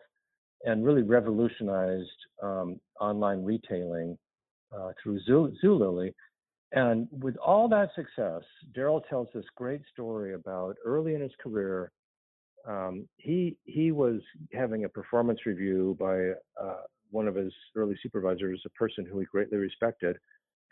and 0.63 0.85
really 0.85 1.01
revolutionized 1.01 2.09
um, 2.41 2.79
online 2.99 3.43
retailing 3.43 4.17
uh, 4.75 4.91
through 5.01 5.19
Zulily. 5.27 6.13
And 6.71 7.07
with 7.11 7.37
all 7.37 7.67
that 7.69 7.89
success, 7.95 8.41
Darrell 8.73 9.01
tells 9.01 9.27
this 9.33 9.45
great 9.55 9.81
story 9.91 10.33
about 10.33 10.75
early 10.85 11.15
in 11.15 11.21
his 11.21 11.31
career. 11.41 11.91
Um, 12.67 13.07
he 13.17 13.57
he 13.65 13.91
was 13.91 14.21
having 14.51 14.85
a 14.85 14.89
performance 14.89 15.45
review 15.45 15.95
by 15.99 16.31
uh, 16.61 16.81
one 17.11 17.27
of 17.27 17.35
his 17.35 17.53
early 17.75 17.95
supervisors, 18.01 18.61
a 18.65 18.69
person 18.69 19.05
who 19.05 19.19
he 19.19 19.25
greatly 19.25 19.57
respected, 19.57 20.17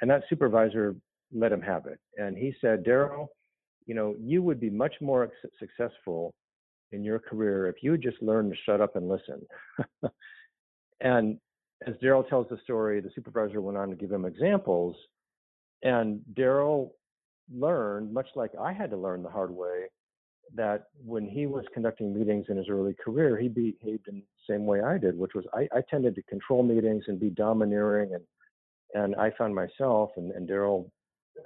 and 0.01 0.09
that 0.09 0.23
supervisor 0.27 0.95
let 1.31 1.51
him 1.51 1.61
have 1.61 1.85
it. 1.85 1.99
And 2.17 2.35
he 2.37 2.53
said, 2.59 2.83
Darrell, 2.83 3.29
you 3.85 3.95
know, 3.95 4.15
you 4.19 4.41
would 4.41 4.59
be 4.59 4.69
much 4.69 4.93
more 5.01 5.31
successful 5.59 6.33
in 6.91 7.03
your 7.03 7.19
career 7.19 7.67
if 7.67 7.77
you 7.81 7.97
just 7.97 8.21
learned 8.21 8.51
to 8.51 8.57
shut 8.65 8.81
up 8.81 8.95
and 8.95 9.09
listen. 9.09 9.41
and 11.01 11.37
as 11.87 11.95
Darrell 12.01 12.23
tells 12.23 12.47
the 12.49 12.57
story, 12.63 13.01
the 13.01 13.11
supervisor 13.13 13.61
went 13.61 13.77
on 13.77 13.89
to 13.89 13.95
give 13.95 14.11
him 14.11 14.25
examples. 14.25 14.95
And 15.81 16.21
Darrell 16.35 16.95
learned, 17.53 18.13
much 18.13 18.27
like 18.35 18.51
I 18.59 18.71
had 18.71 18.89
to 18.91 18.97
learn 18.97 19.23
the 19.23 19.29
hard 19.29 19.51
way, 19.51 19.87
that 20.55 20.85
when 21.03 21.25
he 21.25 21.45
was 21.47 21.65
conducting 21.73 22.13
meetings 22.13 22.45
in 22.49 22.57
his 22.57 22.69
early 22.69 22.93
career, 22.93 23.37
he 23.37 23.47
behaved 23.47 24.07
in 24.07 24.21
the 24.21 24.53
same 24.53 24.65
way 24.65 24.81
I 24.81 24.97
did, 24.97 25.17
which 25.17 25.33
was 25.33 25.45
I, 25.53 25.67
I 25.75 25.81
tended 25.89 26.15
to 26.15 26.23
control 26.23 26.63
meetings 26.63 27.05
and 27.07 27.19
be 27.19 27.29
domineering. 27.29 28.13
And, 28.13 28.23
and 28.93 29.15
I 29.15 29.31
found 29.37 29.55
myself, 29.55 30.11
and, 30.15 30.31
and 30.31 30.47
Darrell 30.47 30.91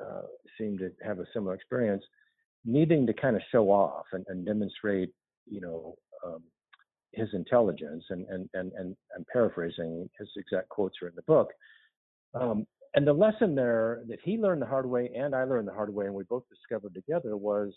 uh, 0.02 0.24
seemed 0.58 0.80
to 0.80 0.92
have 1.04 1.20
a 1.20 1.26
similar 1.34 1.56
experience, 1.56 2.04
needing 2.68 3.08
to 3.08 3.14
kind 3.14 3.36
of 3.36 3.42
show 3.52 3.72
off 3.72 4.06
and, 4.12 4.24
and 4.28 4.46
demonstrate, 4.46 5.10
you 5.50 5.62
know, 5.62 5.96
um, 6.24 6.44
his 7.14 7.30
intelligence. 7.34 8.04
And, 8.10 8.28
and, 8.28 8.50
and, 8.54 8.72
and 8.74 8.96
I'm 9.16 9.26
paraphrasing 9.32 10.08
his 10.20 10.28
exact 10.36 10.70
quotes 10.70 10.98
are 11.02 11.08
in 11.08 11.16
the 11.16 11.22
book. 11.24 11.50
Um, 12.36 12.68
and 12.94 13.08
the 13.08 13.14
lesson 13.14 13.56
there 13.56 14.02
that 14.10 14.20
he 14.24 14.38
learned 14.38 14.62
the 14.62 14.66
hard 14.66 14.86
way 14.86 15.10
and 15.16 15.34
I 15.34 15.46
learned 15.46 15.68
the 15.68 15.74
hard 15.74 15.94
way, 15.94 16.06
and 16.06 16.14
we 16.14 16.24
both 16.24 16.44
discovered 16.50 16.94
together 16.94 17.38
was 17.38 17.74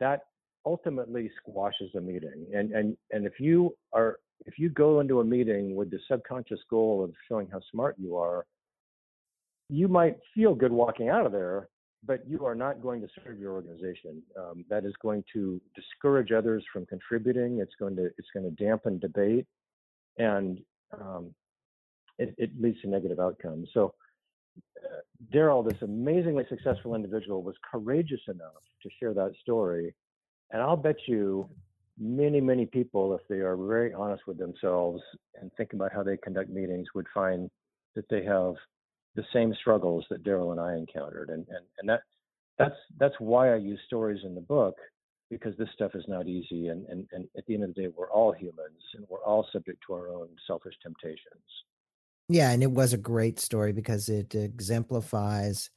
that 0.00 0.22
ultimately 0.64 1.30
squashes 1.40 1.90
a 1.96 2.00
meeting. 2.00 2.46
And 2.54 2.72
and 2.72 2.96
and 3.10 3.26
if 3.26 3.40
you 3.40 3.74
are 3.92 4.18
if 4.46 4.58
you 4.58 4.68
go 4.68 5.00
into 5.00 5.20
a 5.20 5.24
meeting 5.24 5.74
with 5.74 5.90
the 5.90 5.98
subconscious 6.08 6.60
goal 6.70 7.02
of 7.02 7.12
showing 7.28 7.48
how 7.50 7.60
smart 7.70 7.96
you 7.98 8.16
are, 8.16 8.44
you 9.68 9.88
might 9.88 10.16
feel 10.34 10.54
good 10.54 10.72
walking 10.72 11.08
out 11.08 11.26
of 11.26 11.32
there, 11.32 11.68
but 12.04 12.22
you 12.28 12.46
are 12.46 12.54
not 12.54 12.82
going 12.82 13.00
to 13.00 13.08
serve 13.24 13.38
your 13.38 13.52
organization. 13.52 14.22
Um, 14.38 14.64
that 14.70 14.84
is 14.84 14.94
going 15.02 15.24
to 15.32 15.60
discourage 15.74 16.32
others 16.32 16.64
from 16.72 16.86
contributing. 16.86 17.58
It's 17.60 17.74
going 17.78 17.96
to 17.96 18.06
it's 18.18 18.28
going 18.32 18.44
to 18.44 18.64
dampen 18.64 18.98
debate, 18.98 19.46
and 20.16 20.60
um, 20.92 21.34
it, 22.18 22.34
it, 22.38 22.50
leads 22.60 22.80
to 22.82 22.88
negative 22.88 23.18
outcomes. 23.18 23.68
So, 23.74 23.94
uh, 24.84 25.00
Darrell, 25.32 25.62
this 25.62 25.80
amazingly 25.82 26.44
successful 26.48 26.94
individual, 26.94 27.42
was 27.42 27.56
courageous 27.70 28.20
enough 28.28 28.62
to 28.82 28.88
share 29.00 29.14
that 29.14 29.32
story, 29.40 29.94
and 30.50 30.62
I'll 30.62 30.76
bet 30.76 30.96
you 31.06 31.48
many 31.98 32.40
many 32.40 32.64
people, 32.64 33.12
if 33.14 33.26
they 33.28 33.40
are 33.40 33.56
very 33.56 33.92
honest 33.92 34.22
with 34.26 34.38
themselves 34.38 35.02
and 35.40 35.50
think 35.56 35.72
about 35.72 35.92
how 35.92 36.04
they 36.04 36.16
conduct 36.16 36.50
meetings, 36.50 36.86
would 36.94 37.06
find 37.12 37.50
that 37.96 38.08
they 38.08 38.24
have 38.24 38.54
the 39.14 39.24
same 39.32 39.54
struggles 39.60 40.04
that 40.10 40.22
Darrell 40.22 40.52
and 40.52 40.60
I 40.60 40.74
encountered, 40.74 41.30
and 41.30 41.46
and 41.48 41.64
and 41.78 41.88
that 41.88 42.00
that's 42.58 42.76
that's 42.98 43.14
why 43.18 43.52
I 43.52 43.56
use 43.56 43.80
stories 43.86 44.20
in 44.24 44.34
the 44.34 44.40
book 44.40 44.76
because 45.30 45.56
this 45.58 45.68
stuff 45.74 45.92
is 45.94 46.04
not 46.08 46.26
easy, 46.26 46.68
and 46.68 46.86
and 46.86 47.06
and 47.12 47.28
at 47.36 47.46
the 47.46 47.54
end 47.54 47.64
of 47.64 47.74
the 47.74 47.82
day, 47.82 47.88
we're 47.96 48.10
all 48.10 48.32
humans 48.32 48.82
and 48.94 49.04
we're 49.08 49.24
all 49.24 49.46
subject 49.52 49.82
to 49.86 49.94
our 49.94 50.08
own 50.08 50.28
selfish 50.46 50.74
temptations. 50.82 51.42
Yeah, 52.28 52.50
and 52.50 52.62
it 52.62 52.70
was 52.70 52.92
a 52.92 52.98
great 52.98 53.40
story 53.40 53.72
because 53.72 54.08
it 54.08 54.34
exemplifies 54.34 55.70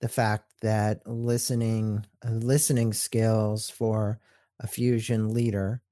the 0.00 0.08
fact 0.08 0.52
that 0.60 1.06
listening 1.06 2.04
uh, 2.24 2.30
listening 2.30 2.92
skills 2.92 3.70
for 3.70 4.20
a 4.60 4.66
fusion 4.66 5.32
leader 5.32 5.82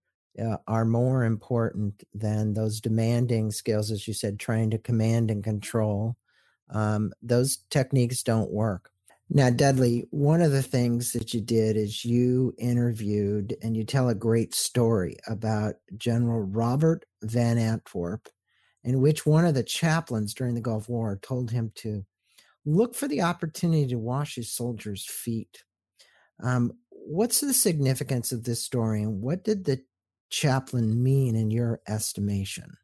uh, 0.43 0.57
are 0.67 0.85
more 0.85 1.25
important 1.25 2.03
than 2.13 2.55
those 2.55 2.81
demanding 2.81 3.51
skills, 3.51 3.91
as 3.91 4.07
you 4.09 4.15
said, 4.15 4.39
trying 4.39 4.71
to 4.71 4.79
command 4.79 5.31
and 5.31 5.45
control 5.45 6.17
um, 6.71 7.13
those 7.23 7.59
techniques 7.71 8.23
don't 8.23 8.51
work. 8.51 8.91
Now, 9.31 9.51
Dudley, 9.51 10.07
one 10.11 10.43
of 10.43 10.53
the 10.53 10.63
things 10.63 11.13
that 11.13 11.33
you 11.33 11.41
did 11.41 11.77
is 11.77 12.05
you 12.05 12.55
interviewed 12.59 13.57
and 13.63 13.77
you 13.77 13.85
tell 13.85 14.09
a 14.09 14.15
great 14.15 14.55
story 14.55 15.17
about 15.27 15.77
General 15.97 16.43
Robert 16.43 17.07
Van 17.23 17.57
Antwerp, 17.57 18.29
in 18.85 19.01
which 19.01 19.25
one 19.25 19.47
of 19.47 19.55
the 19.55 19.63
chaplains 19.63 20.35
during 20.35 20.55
the 20.55 20.61
Gulf 20.61 20.89
War 20.89 21.19
told 21.23 21.51
him 21.51 21.73
to 21.77 22.05
look 22.67 22.95
for 22.95 23.09
the 23.09 23.23
opportunity 23.23 23.87
to 23.89 23.99
wash 23.99 24.35
his 24.35 24.53
soldiers' 24.53 25.07
feet. 25.07 25.65
Um, 26.43 26.73
what's 26.91 27.41
the 27.41 27.55
significance 27.55 28.31
of 28.31 28.45
this 28.45 28.63
story, 28.63 29.03
and 29.03 29.23
what 29.23 29.43
did 29.43 29.65
the 29.65 29.83
chaplain 30.29 31.03
mean 31.03 31.35
in 31.35 31.51
your 31.51 31.81
estimation? 31.89 32.77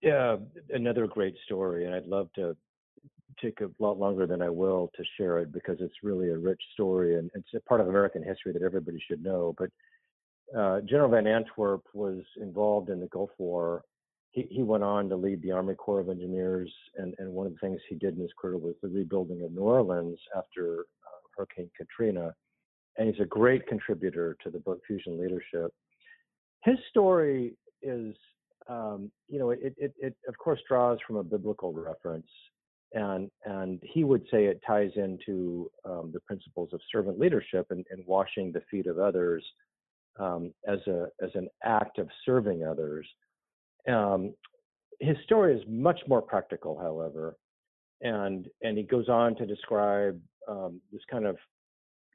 Yeah, 0.00 0.36
another 0.70 1.06
great 1.06 1.36
story, 1.44 1.86
and 1.86 1.94
I'd 1.94 2.06
love 2.06 2.32
to 2.34 2.56
take 3.42 3.60
a 3.60 3.70
lot 3.78 3.98
longer 3.98 4.26
than 4.26 4.40
I 4.40 4.48
will 4.48 4.90
to 4.96 5.04
share 5.16 5.38
it 5.38 5.52
because 5.52 5.78
it's 5.80 6.02
really 6.02 6.30
a 6.30 6.38
rich 6.38 6.62
story 6.74 7.18
and 7.18 7.30
it's 7.34 7.48
a 7.54 7.60
part 7.60 7.80
of 7.80 7.88
American 7.88 8.22
history 8.22 8.52
that 8.52 8.62
everybody 8.62 9.02
should 9.08 9.22
know. 9.22 9.54
But 9.58 9.70
uh, 10.56 10.80
General 10.82 11.10
Van 11.10 11.26
Antwerp 11.26 11.82
was 11.94 12.22
involved 12.40 12.90
in 12.90 13.00
the 13.00 13.06
Gulf 13.06 13.30
War. 13.38 13.82
He, 14.30 14.46
he 14.50 14.62
went 14.62 14.84
on 14.84 15.08
to 15.08 15.16
lead 15.16 15.42
the 15.42 15.52
Army 15.52 15.74
Corps 15.74 16.00
of 16.00 16.08
Engineers, 16.08 16.72
and, 16.96 17.14
and 17.18 17.32
one 17.32 17.46
of 17.46 17.52
the 17.52 17.58
things 17.58 17.80
he 17.88 17.96
did 17.96 18.14
in 18.14 18.20
his 18.20 18.30
career 18.40 18.58
was 18.58 18.74
the 18.82 18.88
rebuilding 18.88 19.42
of 19.42 19.52
New 19.52 19.62
Orleans 19.62 20.18
after 20.36 20.80
uh, 20.80 21.20
Hurricane 21.36 21.70
Katrina. 21.76 22.34
And 22.96 23.08
he's 23.08 23.20
a 23.20 23.26
great 23.26 23.66
contributor 23.66 24.36
to 24.42 24.50
the 24.50 24.58
book 24.58 24.80
Fusion 24.86 25.18
Leadership. 25.18 25.72
His 26.64 26.76
story 26.90 27.54
is, 27.82 28.14
um, 28.68 29.10
you 29.28 29.38
know, 29.38 29.50
it, 29.50 29.74
it, 29.78 29.94
it 29.98 30.14
of 30.28 30.36
course 30.36 30.60
draws 30.68 30.98
from 31.06 31.16
a 31.16 31.24
biblical 31.24 31.72
reference 31.72 32.26
and 32.94 33.30
and 33.44 33.80
he 33.82 34.04
would 34.04 34.22
say 34.30 34.44
it 34.44 34.60
ties 34.66 34.90
into 34.96 35.70
um, 35.84 36.10
the 36.12 36.20
principles 36.20 36.70
of 36.72 36.80
servant 36.90 37.18
leadership 37.18 37.66
and, 37.70 37.84
and 37.90 38.04
washing 38.06 38.52
the 38.52 38.62
feet 38.70 38.86
of 38.86 38.98
others 38.98 39.44
um, 40.18 40.52
as 40.66 40.78
a 40.86 41.06
as 41.22 41.30
an 41.34 41.48
act 41.64 41.98
of 41.98 42.08
serving 42.24 42.64
others. 42.64 43.06
Um, 43.88 44.34
his 45.00 45.16
story 45.24 45.56
is 45.56 45.62
much 45.68 46.00
more 46.06 46.22
practical, 46.22 46.78
however, 46.78 47.36
and 48.02 48.48
and 48.62 48.76
he 48.76 48.84
goes 48.84 49.08
on 49.08 49.36
to 49.36 49.46
describe 49.46 50.20
um, 50.48 50.80
this 50.92 51.02
kind 51.10 51.26
of 51.26 51.36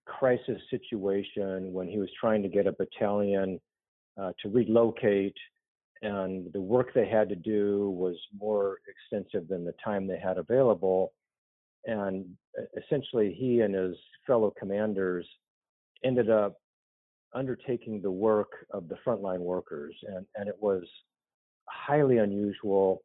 crisis 0.06 0.62
situation 0.70 1.74
when 1.74 1.88
he 1.88 1.98
was 1.98 2.10
trying 2.20 2.42
to 2.42 2.50
get 2.50 2.68
a 2.68 2.72
battalion 2.72 3.60
uh, 4.22 4.32
to 4.42 4.50
relocate 4.50 5.36
and 6.02 6.52
the 6.54 6.62
work 6.62 6.94
they 6.94 7.08
had 7.08 7.30
to 7.30 7.36
do 7.36 7.90
was 7.92 8.16
more 8.40 8.78
extensive 8.88 9.48
than 9.48 9.66
the 9.66 9.74
time 9.84 10.08
they 10.08 10.20
had 10.20 10.38
available. 10.38 11.14
And 11.86 12.26
essentially, 12.76 13.36
he 13.38 13.62
and 13.62 13.74
his 13.74 13.96
fellow 14.26 14.54
commanders 14.60 15.26
ended 16.04 16.30
up 16.30 16.58
undertaking 17.34 18.02
the 18.02 18.12
work 18.12 18.66
of 18.72 18.88
the 18.90 18.98
frontline 19.06 19.40
workers, 19.40 19.96
and, 20.08 20.26
and 20.36 20.48
it 20.48 20.56
was 20.60 20.84
highly 21.66 22.18
unusual, 22.18 23.04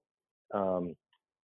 um, 0.55 0.95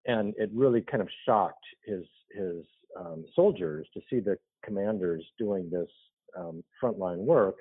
and 0.07 0.35
it 0.37 0.51
really 0.55 0.81
kind 0.81 1.03
of 1.03 1.09
shocked 1.27 1.65
his 1.85 2.05
his 2.37 2.65
um, 2.99 3.25
soldiers 3.35 3.87
to 3.95 4.01
see 4.11 4.21
the 4.21 4.37
commanders 4.65 5.25
doing 5.39 5.69
this 5.71 5.89
um, 6.37 6.63
frontline 6.83 7.19
work, 7.19 7.57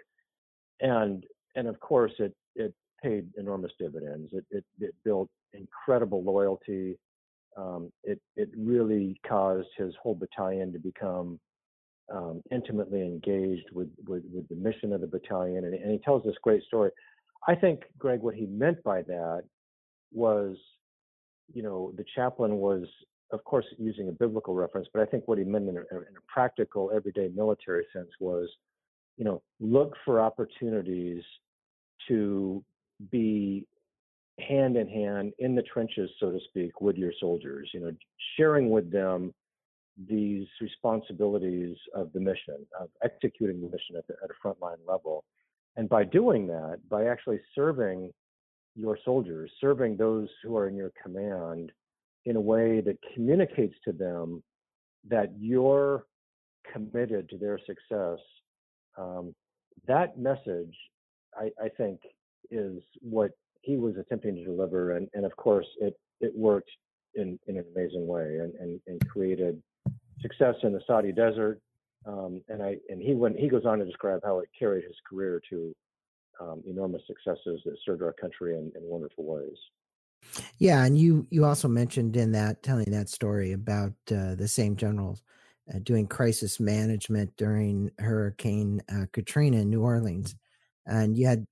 and 0.82 1.26
and 1.56 1.68
of 1.68 1.80
course 1.80 2.14
it 2.20 2.34
it 2.56 2.74
paid 3.02 3.28
enormous 3.38 3.72
dividends. 3.80 4.32
It, 4.34 4.46
it, 4.52 4.66
it 4.80 4.96
built 5.04 5.30
incredible 5.54 6.24
loyalty. 6.24 6.98
Um, 7.58 7.92
it, 8.04 8.20
it 8.36 8.50
really 8.56 9.20
caused 9.28 9.70
his 9.78 9.94
whole 10.02 10.16
battalion 10.16 10.72
to 10.74 10.80
become 10.80 11.40
um, 12.14 12.42
intimately 12.52 13.02
engaged 13.02 13.70
with, 13.74 13.90
with, 14.08 14.24
with 14.34 14.48
the 14.50 14.56
mission 14.56 14.94
of 14.94 15.02
the 15.02 15.08
battalion, 15.08 15.66
and, 15.66 15.74
and 15.74 15.92
he 15.92 15.98
tells 16.00 16.24
this 16.24 16.36
great 16.42 16.64
story. 16.64 16.92
I 17.48 17.56
think, 17.56 17.82
Greg, 17.98 18.22
what 18.22 18.36
he 18.36 18.46
meant 18.46 18.84
by 18.84 19.02
that 19.04 19.44
was, 20.14 20.56
you 21.54 21.64
know, 21.64 21.94
the 21.98 22.06
chaplain 22.16 22.58
was, 22.58 22.84
of 23.32 23.44
course, 23.44 23.66
using 23.78 24.08
a 24.10 24.12
biblical 24.12 24.54
reference, 24.54 24.88
but 24.94 25.02
I 25.02 25.06
think 25.06 25.28
what 25.28 25.38
he 25.38 25.44
meant 25.44 25.68
in 25.68 25.78
a, 25.78 25.82
in 25.82 26.16
a 26.18 26.32
practical, 26.34 26.92
everyday 26.96 27.30
military 27.36 27.86
sense 27.94 28.10
was, 28.20 28.50
you 29.18 29.26
know, 29.26 29.42
look 29.60 29.94
for 30.06 30.22
opportunities 30.22 31.24
to 32.08 32.64
be 33.12 33.66
hand 34.40 34.78
in 34.78 34.88
hand 34.88 35.34
in 35.40 35.56
the 35.56 35.64
trenches, 35.64 36.10
so 36.20 36.32
to 36.32 36.40
speak, 36.50 36.82
with 36.82 36.96
your 36.96 37.12
soldiers, 37.20 37.70
you 37.74 37.80
know, 37.80 37.92
sharing 38.36 38.70
with 38.70 38.92
them 38.92 39.34
these 40.08 40.46
responsibilities 40.62 41.76
of 41.96 42.12
the 42.14 42.20
mission, 42.20 42.66
of 42.80 42.90
executing 43.04 43.62
the 43.62 43.68
mission 43.68 43.96
at, 43.98 44.06
the, 44.08 44.14
at 44.24 44.30
a 44.30 44.48
frontline 44.48 44.78
level. 44.88 45.24
And 45.76 45.90
by 45.90 46.04
doing 46.04 46.46
that, 46.48 46.80
by 46.90 47.06
actually 47.06 47.40
serving 47.56 48.12
your 48.76 48.98
soldiers, 49.04 49.52
serving 49.60 49.98
those 49.98 50.28
who 50.44 50.56
are 50.56 50.68
in 50.68 50.76
your 50.76 50.92
command 51.02 51.72
in 52.26 52.36
a 52.36 52.42
way 52.42 52.82
that 52.82 52.98
communicates 53.14 53.76
to 53.86 53.92
them 53.92 54.44
that 55.10 55.32
you're 55.40 56.06
committed 56.72 57.30
to 57.30 57.38
their 57.38 57.60
success, 57.60 58.20
um, 58.98 59.34
that 59.88 60.20
message, 60.20 60.76
I, 61.36 61.50
I, 61.64 61.70
think, 61.70 62.02
is 62.52 62.82
what 63.02 63.32
he 63.62 63.78
was 63.78 63.96
attempting 63.98 64.36
to 64.36 64.44
deliver. 64.44 64.96
And, 64.96 65.10
and 65.14 65.26
of 65.26 65.36
course, 65.36 65.68
it, 65.80 65.98
it 66.22 66.34
worked 66.36 66.70
in, 67.16 67.40
in 67.48 67.58
an 67.58 67.66
amazing 67.76 68.08
way 68.08 68.40
and, 68.40 68.54
and, 68.56 68.80
and 68.88 69.08
created 69.10 69.62
success 70.22 70.56
in 70.64 70.74
the 70.74 70.82
Saudi 70.88 71.12
desert. 71.12 71.60
Um, 72.06 72.42
and 72.48 72.64
I 72.64 72.78
and 72.90 73.02
he 73.02 73.14
went 73.14 73.38
he 73.38 73.50
goes 73.50 73.66
on 73.66 73.80
to 73.80 73.86
describe 73.86 74.22
how 74.24 74.40
it 74.40 74.48
carried 74.58 74.86
his 74.86 74.96
career 75.10 75.42
to 75.50 75.76
um, 76.40 76.64
enormous 76.66 77.02
successes 77.06 77.60
that 77.66 77.76
served 77.86 78.02
our 78.02 78.14
country 78.14 78.56
in, 78.56 78.72
in 78.76 78.84
wonderful 78.84 79.26
ways. 79.26 79.58
Yeah, 80.58 80.86
and 80.86 80.98
you 80.98 81.28
you 81.30 81.44
also 81.44 81.68
mentioned 81.68 82.16
in 82.16 82.32
that 82.32 82.64
telling 82.64 82.92
that 82.92 83.10
story 83.10 83.52
about 83.52 83.94
uh, 84.12 84.36
the 84.36 84.48
same 84.48 84.78
generals 84.78 85.22
uh, 85.74 85.80
doing 85.84 86.08
crisis 86.08 86.60
management 86.60 87.36
during 87.36 87.92
Hurricane 88.00 88.82
uh, 88.90 89.06
Katrina 89.12 89.58
in 89.58 89.70
New 89.70 89.82
Orleans, 89.82 90.36
and 90.86 91.18
you 91.18 91.28
had 91.28 91.46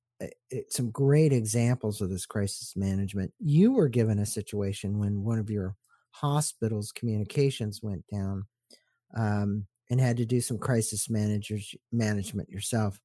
uh, 0.54 0.58
some 0.70 0.92
great 0.92 1.34
examples 1.34 2.02
of 2.02 2.10
this 2.10 2.26
crisis 2.26 2.74
management. 2.76 3.34
You 3.40 3.74
were 3.74 3.90
given 3.90 4.20
a 4.20 4.26
situation 4.26 5.00
when 5.00 5.24
one 5.24 5.40
of 5.40 5.50
your 5.50 5.76
hospital's 6.12 6.92
communications 6.92 7.82
went 7.84 8.06
down, 8.12 8.46
um, 9.16 9.68
and 9.90 10.00
had 10.00 10.18
to 10.18 10.26
do 10.26 10.42
some 10.42 10.58
crisis 10.58 11.10
managers 11.10 11.76
management 11.92 12.50
yourself. 12.50 13.00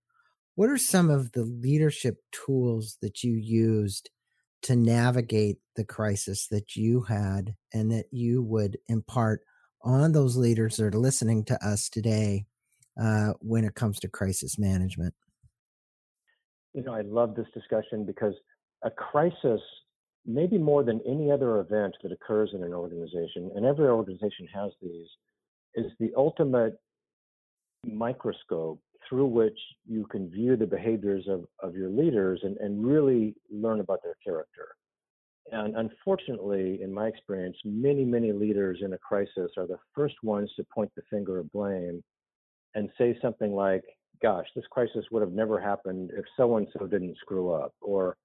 What 0.54 0.70
are 0.70 0.78
some 0.78 1.10
of 1.10 1.32
the 1.32 1.44
leadership 1.44 2.16
tools 2.32 2.96
that 3.02 3.22
you 3.22 3.32
used 3.32 4.10
to 4.62 4.76
navigate 4.76 5.58
the 5.76 5.84
crisis 5.84 6.48
that 6.48 6.76
you 6.76 7.02
had 7.02 7.54
and 7.72 7.90
that 7.92 8.06
you 8.10 8.42
would 8.42 8.78
impart 8.88 9.42
on 9.82 10.12
those 10.12 10.36
leaders 10.36 10.76
that 10.76 10.94
are 10.94 10.98
listening 10.98 11.44
to 11.46 11.66
us 11.66 11.88
today 11.88 12.44
uh, 13.00 13.32
when 13.40 13.64
it 13.64 13.74
comes 13.74 13.98
to 14.00 14.08
crisis 14.08 14.58
management? 14.58 15.14
You 16.74 16.82
know, 16.82 16.94
I 16.94 17.02
love 17.02 17.34
this 17.34 17.48
discussion 17.52 18.04
because 18.04 18.34
a 18.82 18.90
crisis, 18.90 19.60
maybe 20.24 20.58
more 20.58 20.84
than 20.84 21.00
any 21.06 21.30
other 21.30 21.58
event 21.58 21.94
that 22.02 22.12
occurs 22.12 22.50
in 22.54 22.62
an 22.62 22.72
organization, 22.72 23.50
and 23.54 23.64
every 23.64 23.88
organization 23.88 24.46
has 24.54 24.70
these, 24.80 25.06
is 25.74 25.92
the 25.98 26.12
ultimate 26.16 26.78
microscope 27.84 28.80
through 29.08 29.26
which 29.26 29.58
you 29.86 30.06
can 30.06 30.30
view 30.30 30.56
the 30.56 30.66
behaviors 30.66 31.26
of, 31.28 31.44
of 31.60 31.74
your 31.74 31.88
leaders 31.88 32.40
and, 32.44 32.56
and 32.58 32.86
really 32.86 33.34
learn 33.50 33.80
about 33.80 34.02
their 34.02 34.16
character. 34.24 34.68
And 35.52 35.74
unfortunately, 35.76 36.80
in 36.82 36.92
my 36.92 37.08
experience, 37.08 37.56
many, 37.64 38.04
many 38.04 38.32
leaders 38.32 38.80
in 38.82 38.92
a 38.92 38.98
crisis 38.98 39.50
are 39.56 39.66
the 39.66 39.78
first 39.94 40.14
ones 40.22 40.50
to 40.56 40.64
point 40.72 40.92
the 40.94 41.02
finger 41.10 41.40
of 41.40 41.50
blame 41.50 42.04
and 42.74 42.88
say 42.96 43.18
something 43.20 43.52
like, 43.52 43.82
gosh, 44.22 44.46
this 44.54 44.64
crisis 44.70 45.04
would 45.10 45.22
have 45.22 45.32
never 45.32 45.60
happened 45.60 46.10
if 46.14 46.24
so 46.36 46.56
and 46.56 46.66
so 46.78 46.86
didn't 46.86 47.16
screw 47.18 47.52
up, 47.52 47.72
or 47.80 48.16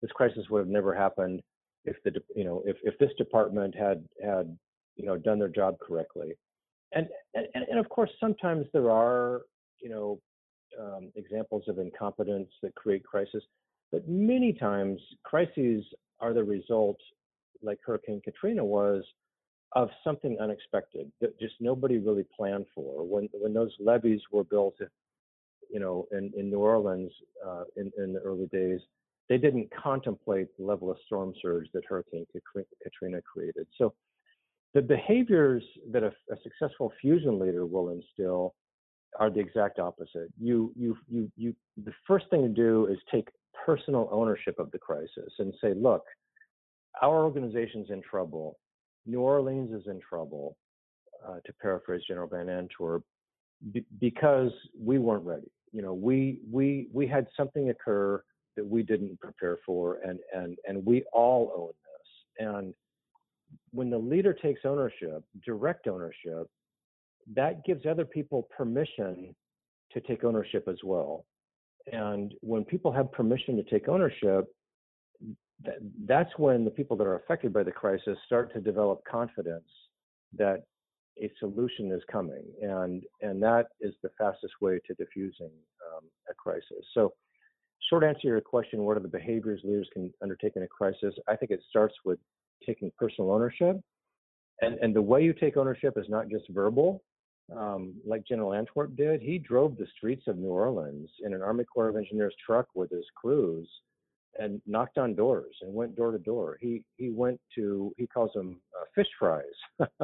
this 0.00 0.10
crisis 0.12 0.44
would 0.50 0.60
have 0.60 0.68
never 0.68 0.94
happened 0.94 1.42
if 1.84 1.96
the 2.04 2.12
you 2.34 2.44
know 2.44 2.62
if, 2.64 2.76
if 2.82 2.98
this 2.98 3.10
department 3.18 3.74
had 3.74 4.04
had 4.22 4.56
you 4.96 5.06
know 5.06 5.16
done 5.16 5.38
their 5.38 5.48
job 5.48 5.76
correctly. 5.80 6.34
And, 6.94 7.08
and 7.34 7.46
and 7.54 7.78
of 7.78 7.88
course 7.88 8.10
sometimes 8.20 8.66
there 8.72 8.90
are 8.90 9.42
you 9.80 9.88
know 9.88 10.20
um, 10.80 11.10
examples 11.16 11.64
of 11.68 11.78
incompetence 11.78 12.48
that 12.62 12.74
create 12.74 13.04
crisis 13.04 13.42
but 13.90 14.08
many 14.08 14.54
times 14.54 15.00
crises 15.22 15.84
are 16.20 16.32
the 16.32 16.42
result 16.42 16.96
like 17.62 17.78
hurricane 17.84 18.22
katrina 18.24 18.64
was 18.64 19.04
of 19.74 19.88
something 20.04 20.36
unexpected 20.40 21.10
that 21.20 21.38
just 21.38 21.54
nobody 21.60 21.98
really 21.98 22.24
planned 22.36 22.66
for. 22.74 23.04
When 23.04 23.28
when 23.32 23.54
those 23.54 23.74
levees 23.80 24.20
were 24.30 24.44
built 24.44 24.76
you 25.72 25.80
know 25.80 26.06
in, 26.12 26.32
in 26.36 26.50
new 26.50 26.58
orleans 26.58 27.12
uh, 27.46 27.64
in, 27.76 27.90
in 27.98 28.12
the 28.12 28.20
early 28.20 28.46
days 28.46 28.80
they 29.28 29.38
didn't 29.38 29.68
contemplate 29.74 30.48
the 30.58 30.64
level 30.64 30.90
of 30.90 30.96
storm 31.06 31.32
surge 31.40 31.66
that 31.72 31.82
hurricane 31.88 32.26
katrina 32.82 33.20
created 33.22 33.66
so 33.76 33.94
the 34.74 34.82
behaviors 34.82 35.62
that 35.90 36.02
a, 36.02 36.12
a, 36.30 36.36
successful 36.42 36.92
fusion 37.00 37.38
leader 37.38 37.66
will 37.66 37.90
instill 37.90 38.54
are 39.18 39.30
the 39.30 39.40
exact 39.40 39.78
opposite. 39.78 40.32
You, 40.40 40.72
you, 40.76 40.96
you, 41.08 41.30
you. 41.36 41.54
The 41.84 41.92
first 42.06 42.26
thing 42.30 42.42
to 42.42 42.48
do 42.48 42.86
is 42.86 42.98
take 43.10 43.28
personal 43.66 44.08
ownership 44.10 44.58
of 44.58 44.70
the 44.70 44.78
crisis 44.78 45.32
and 45.38 45.52
say, 45.60 45.74
look, 45.74 46.04
our 47.02 47.22
organization's 47.24 47.90
in 47.90 48.02
trouble. 48.02 48.58
New 49.04 49.20
Orleans 49.20 49.72
is 49.72 49.86
in 49.86 50.00
trouble, 50.00 50.56
uh, 51.26 51.36
to 51.44 51.52
paraphrase 51.60 52.02
General 52.08 52.28
Van 52.28 52.48
Antwerp, 52.48 53.02
b- 53.72 53.84
because 54.00 54.52
we 54.78 54.98
weren't 54.98 55.24
ready. 55.24 55.50
You 55.72 55.82
know, 55.82 55.94
we 55.94 56.40
we 56.50 56.88
we 56.92 57.06
had 57.06 57.26
something 57.36 57.70
occur 57.70 58.22
that 58.56 58.66
we 58.66 58.82
didn't 58.82 59.18
prepare 59.20 59.58
for, 59.64 59.98
and 60.04 60.18
and 60.34 60.56
and 60.66 60.84
we 60.84 61.04
all 61.12 61.52
own 61.56 61.68
this. 61.68 62.46
And 62.46 62.74
when 63.72 63.90
the 63.90 63.98
leader 63.98 64.32
takes 64.32 64.60
ownership, 64.64 65.24
direct 65.44 65.86
ownership, 65.86 66.48
that 67.34 67.64
gives 67.64 67.86
other 67.86 68.04
people 68.04 68.48
permission 68.56 69.34
to 69.92 70.00
take 70.00 70.24
ownership 70.24 70.68
as 70.68 70.78
well. 70.84 71.24
And 71.92 72.34
when 72.40 72.64
people 72.64 72.92
have 72.92 73.10
permission 73.12 73.56
to 73.56 73.62
take 73.64 73.88
ownership, 73.88 74.46
that, 75.64 75.76
that's 76.06 76.30
when 76.38 76.64
the 76.64 76.70
people 76.70 76.96
that 76.96 77.06
are 77.06 77.16
affected 77.16 77.52
by 77.52 77.62
the 77.62 77.72
crisis 77.72 78.16
start 78.26 78.52
to 78.54 78.60
develop 78.60 79.02
confidence 79.04 79.68
that 80.36 80.64
a 81.20 81.30
solution 81.38 81.92
is 81.92 82.02
coming, 82.10 82.44
and 82.60 83.02
and 83.20 83.42
that 83.42 83.68
is 83.80 83.94
the 84.02 84.10
fastest 84.18 84.54
way 84.60 84.80
to 84.86 84.94
diffusing 84.94 85.50
um, 85.94 86.04
a 86.30 86.34
crisis. 86.34 86.84
So, 86.94 87.12
short 87.90 88.04
answer 88.04 88.20
to 88.22 88.28
your 88.28 88.40
question: 88.40 88.82
What 88.84 88.96
are 88.96 89.00
the 89.00 89.08
behaviors 89.08 89.60
leaders 89.64 89.88
can 89.92 90.12
undertake 90.22 90.56
in 90.56 90.62
a 90.62 90.68
crisis? 90.68 91.14
I 91.28 91.36
think 91.36 91.50
it 91.50 91.60
starts 91.68 91.94
with 92.04 92.18
taking 92.64 92.90
personal 92.98 93.30
ownership. 93.30 93.80
And, 94.60 94.78
and 94.80 94.94
the 94.94 95.02
way 95.02 95.22
you 95.22 95.32
take 95.32 95.56
ownership 95.56 95.94
is 95.96 96.06
not 96.08 96.28
just 96.28 96.44
verbal, 96.50 97.02
um, 97.56 97.94
like 98.06 98.24
General 98.26 98.54
Antwerp 98.54 98.94
did. 98.96 99.20
He 99.20 99.38
drove 99.38 99.76
the 99.76 99.86
streets 99.96 100.24
of 100.28 100.38
New 100.38 100.50
Orleans 100.50 101.10
in 101.24 101.34
an 101.34 101.42
Army 101.42 101.64
Corps 101.64 101.88
of 101.88 101.96
Engineers 101.96 102.34
truck 102.44 102.68
with 102.74 102.90
his 102.90 103.04
crews 103.16 103.68
and 104.38 104.62
knocked 104.66 104.98
on 104.98 105.14
doors 105.14 105.54
and 105.60 105.74
went 105.74 105.96
door 105.96 106.12
to 106.12 106.18
door. 106.18 106.58
He 106.60 106.84
he 106.96 107.10
went 107.10 107.40
to 107.56 107.92
he 107.98 108.06
calls 108.06 108.32
them 108.34 108.60
uh, 108.80 108.84
fish 108.94 109.08
fries. 109.18 109.44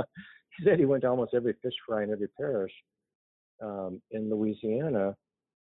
said 0.64 0.78
he 0.78 0.84
went 0.84 1.02
to 1.02 1.08
almost 1.08 1.34
every 1.34 1.54
fish 1.62 1.74
fry 1.86 2.02
in 2.02 2.12
every 2.12 2.28
parish 2.28 2.72
um, 3.62 4.00
in 4.10 4.30
Louisiana 4.30 5.14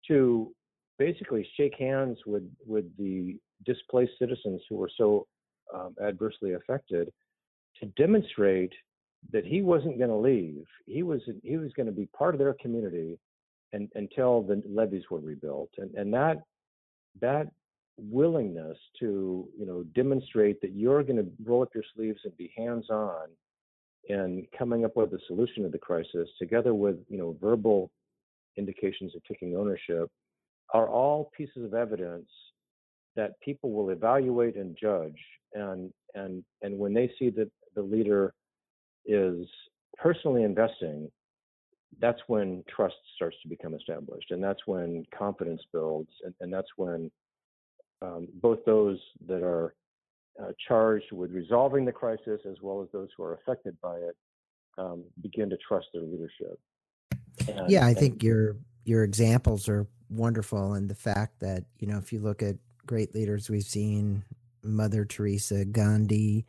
to 0.06 0.52
basically 0.98 1.48
shake 1.56 1.74
hands 1.78 2.18
with 2.26 2.48
with 2.66 2.84
the 2.96 3.36
displaced 3.64 4.12
citizens 4.18 4.62
who 4.68 4.76
were 4.76 4.90
so 4.96 5.26
um, 5.74 5.94
adversely 6.02 6.54
affected 6.54 7.12
to 7.80 7.86
demonstrate 7.96 8.72
that 9.32 9.44
he 9.44 9.62
wasn't 9.62 9.98
going 9.98 10.10
to 10.10 10.16
leave. 10.16 10.64
He 10.86 11.02
was 11.02 11.20
he 11.42 11.56
was 11.56 11.72
going 11.74 11.86
to 11.86 11.92
be 11.92 12.06
part 12.06 12.34
of 12.34 12.38
their 12.38 12.54
community 12.54 13.18
and, 13.72 13.88
until 13.94 14.42
the 14.42 14.62
levees 14.68 15.04
were 15.10 15.20
rebuilt. 15.20 15.70
And 15.78 15.94
and 15.94 16.12
that 16.14 16.42
that 17.20 17.48
willingness 17.96 18.78
to 19.00 19.48
you 19.58 19.66
know 19.66 19.82
demonstrate 19.94 20.60
that 20.60 20.72
you're 20.72 21.02
going 21.02 21.16
to 21.16 21.30
roll 21.44 21.62
up 21.62 21.70
your 21.74 21.84
sleeves 21.94 22.20
and 22.24 22.36
be 22.36 22.52
hands 22.56 22.90
on 22.90 23.28
in 24.08 24.46
coming 24.56 24.84
up 24.84 24.96
with 24.96 25.12
a 25.12 25.18
solution 25.26 25.62
to 25.62 25.68
the 25.68 25.78
crisis, 25.78 26.28
together 26.38 26.74
with 26.74 26.96
you 27.08 27.18
know 27.18 27.36
verbal 27.40 27.90
indications 28.56 29.14
of 29.14 29.22
taking 29.24 29.56
ownership, 29.56 30.10
are 30.74 30.88
all 30.88 31.30
pieces 31.36 31.64
of 31.64 31.74
evidence 31.74 32.28
that 33.16 33.38
people 33.40 33.72
will 33.72 33.90
evaluate 33.90 34.56
and 34.56 34.76
judge. 34.80 35.18
And 35.54 35.92
and 36.14 36.44
and 36.62 36.78
when 36.78 36.94
they 36.94 37.10
see 37.18 37.30
that 37.30 37.50
the 37.74 37.82
leader 37.82 38.34
is 39.06 39.46
personally 39.96 40.42
investing 40.42 41.10
that's 42.00 42.20
when 42.26 42.62
trust 42.68 42.96
starts 43.16 43.36
to 43.42 43.48
become 43.48 43.74
established, 43.74 44.30
and 44.30 44.42
that's 44.42 44.66
when 44.66 45.04
confidence 45.16 45.62
builds, 45.72 46.10
and, 46.24 46.34
and 46.40 46.52
that's 46.52 46.68
when 46.76 47.10
um, 48.02 48.28
both 48.34 48.58
those 48.64 48.98
that 49.26 49.42
are 49.42 49.74
uh, 50.40 50.52
charged 50.66 51.12
with 51.12 51.32
resolving 51.32 51.84
the 51.84 51.92
crisis 51.92 52.40
as 52.48 52.56
well 52.62 52.82
as 52.82 52.88
those 52.92 53.08
who 53.16 53.24
are 53.24 53.34
affected 53.34 53.76
by 53.82 53.96
it 53.96 54.16
um, 54.78 55.04
begin 55.20 55.50
to 55.50 55.56
trust 55.66 55.86
their 55.92 56.02
leadership. 56.02 56.58
And, 57.48 57.70
yeah, 57.70 57.84
I 57.84 57.90
and, 57.90 57.98
think 57.98 58.22
your 58.22 58.56
your 58.84 59.04
examples 59.04 59.68
are 59.68 59.86
wonderful, 60.08 60.74
and 60.74 60.88
the 60.88 60.94
fact 60.94 61.40
that 61.40 61.64
you 61.78 61.86
know 61.86 61.98
if 61.98 62.12
you 62.12 62.20
look 62.20 62.42
at 62.42 62.56
great 62.86 63.14
leaders 63.14 63.50
we've 63.50 63.64
seen, 63.64 64.24
Mother 64.62 65.04
Teresa, 65.04 65.64
Gandhi, 65.64 66.46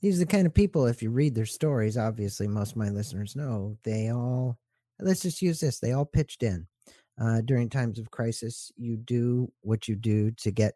these 0.00 0.16
are 0.16 0.24
the 0.24 0.30
kind 0.30 0.46
of 0.46 0.54
people. 0.54 0.86
If 0.86 1.02
you 1.02 1.10
read 1.10 1.34
their 1.34 1.46
stories, 1.46 1.96
obviously 1.96 2.46
most 2.46 2.72
of 2.72 2.76
my 2.76 2.90
listeners 2.90 3.36
know 3.36 3.76
they 3.84 4.10
all. 4.10 4.58
Let's 4.98 5.22
just 5.22 5.40
use 5.40 5.60
this. 5.60 5.78
They 5.78 5.92
all 5.92 6.04
pitched 6.04 6.42
in 6.42 6.66
uh, 7.18 7.40
during 7.42 7.70
times 7.70 7.98
of 7.98 8.10
crisis. 8.10 8.70
You 8.76 8.98
do 8.98 9.50
what 9.62 9.88
you 9.88 9.96
do 9.96 10.30
to 10.32 10.50
get 10.50 10.74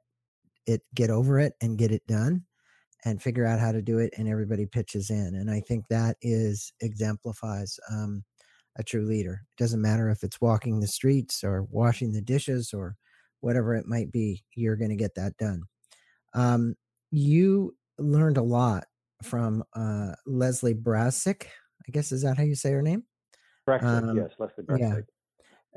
it, 0.67 0.81
get 0.95 1.11
over 1.11 1.39
it, 1.39 1.53
and 1.61 1.77
get 1.77 1.93
it 1.93 2.07
done 2.07 2.45
and 3.05 3.23
figure 3.23 3.47
out 3.47 3.61
how 3.61 3.73
to 3.73 3.83
do 3.83 3.99
it 3.99 4.13
and 4.17 4.29
everybody 4.29 4.67
pitches 4.67 5.11
in 5.11 5.35
and 5.35 5.51
i 5.51 5.61
think 5.61 5.85
that 5.89 6.17
is 6.23 6.73
exemplifies 6.81 7.79
um, 7.91 8.25
a 8.77 8.83
true 8.83 9.05
leader 9.05 9.43
it 9.57 9.63
doesn't 9.63 9.83
matter 9.83 10.11
if 10.11 10.23
it's 10.23 10.41
walking 10.41 10.81
the 10.81 10.87
streets 10.87 11.45
or 11.45 11.65
washing 11.71 12.13
the 12.13 12.23
dishes 12.23 12.73
or 12.73 12.97
whatever 13.41 13.75
it 13.75 13.87
might 13.87 14.11
be 14.11 14.43
you're 14.55 14.77
going 14.77 14.91
to 14.91 14.97
get 14.97 15.15
that 15.15 15.37
done 15.37 15.63
um, 16.35 16.75
you 17.11 17.77
learned 17.99 18.37
a 18.37 18.43
lot 18.43 18.85
from 19.23 19.63
uh, 19.75 20.13
leslie 20.27 20.75
Braksick 20.75 21.45
i 21.87 21.91
guess 21.93 22.13
is 22.13 22.23
that 22.23 22.37
how 22.37 22.43
you 22.43 22.55
say 22.55 22.73
her 22.73 22.83
name 22.83 23.05
um, 23.69 24.17
yes 24.17 24.31
leslie 24.39 24.65
Braksick 24.65 24.79
yeah. 24.81 25.01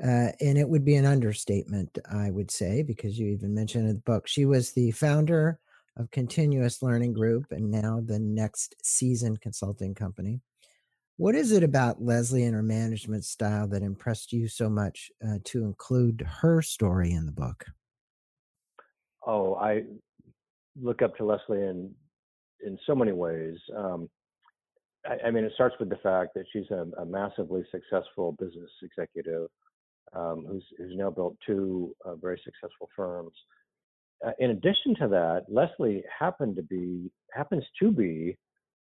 Uh, 0.00 0.30
and 0.40 0.56
it 0.56 0.68
would 0.68 0.84
be 0.84 0.94
an 0.94 1.04
understatement, 1.04 1.98
I 2.08 2.30
would 2.30 2.52
say, 2.52 2.84
because 2.84 3.18
you 3.18 3.26
even 3.32 3.52
mentioned 3.52 3.88
in 3.88 3.96
the 3.96 4.00
book. 4.02 4.28
She 4.28 4.44
was 4.44 4.70
the 4.70 4.92
founder 4.92 5.58
of 5.98 6.10
Continuous 6.10 6.82
Learning 6.82 7.12
Group 7.12 7.46
and 7.50 7.70
now 7.70 8.00
the 8.04 8.18
Next 8.18 8.76
Season 8.82 9.36
Consulting 9.36 9.94
Company. 9.94 10.40
What 11.16 11.34
is 11.34 11.50
it 11.50 11.64
about 11.64 12.00
Leslie 12.00 12.44
and 12.44 12.54
her 12.54 12.62
management 12.62 13.24
style 13.24 13.66
that 13.68 13.82
impressed 13.82 14.32
you 14.32 14.46
so 14.46 14.70
much 14.70 15.10
uh, 15.26 15.38
to 15.46 15.64
include 15.64 16.24
her 16.40 16.62
story 16.62 17.10
in 17.10 17.26
the 17.26 17.32
book? 17.32 17.66
Oh, 19.26 19.56
I 19.56 19.82
look 20.80 21.02
up 21.02 21.16
to 21.16 21.24
Leslie 21.24 21.62
in 21.62 21.92
in 22.64 22.78
so 22.86 22.94
many 22.94 23.12
ways. 23.12 23.56
Um, 23.76 24.08
I, 25.06 25.26
I, 25.26 25.30
mean, 25.30 25.44
it 25.44 25.52
starts 25.54 25.76
with 25.78 25.90
the 25.90 25.96
fact 25.96 26.30
that 26.34 26.44
she's 26.52 26.70
a, 26.70 26.86
a 27.00 27.04
massively 27.04 27.64
successful 27.70 28.36
business 28.38 28.70
executive 28.82 29.48
um, 30.12 30.44
who's 30.48 30.64
who's 30.78 30.96
now 30.96 31.10
built 31.10 31.36
two 31.44 31.94
uh, 32.04 32.14
very 32.14 32.40
successful 32.44 32.88
firms 32.94 33.32
uh, 34.26 34.32
in 34.38 34.50
addition 34.50 34.94
to 34.96 35.08
that, 35.08 35.44
Leslie 35.48 36.02
happened 36.18 36.56
to 36.56 36.62
be 36.62 37.10
happens 37.32 37.64
to 37.80 37.90
be 37.90 38.36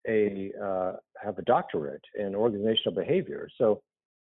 a 0.09 0.53
uh, 0.63 0.93
have 1.23 1.39
a 1.39 1.43
doctorate 1.43 2.05
in 2.19 2.35
organizational 2.35 2.95
behavior. 2.95 3.49
So, 3.59 3.83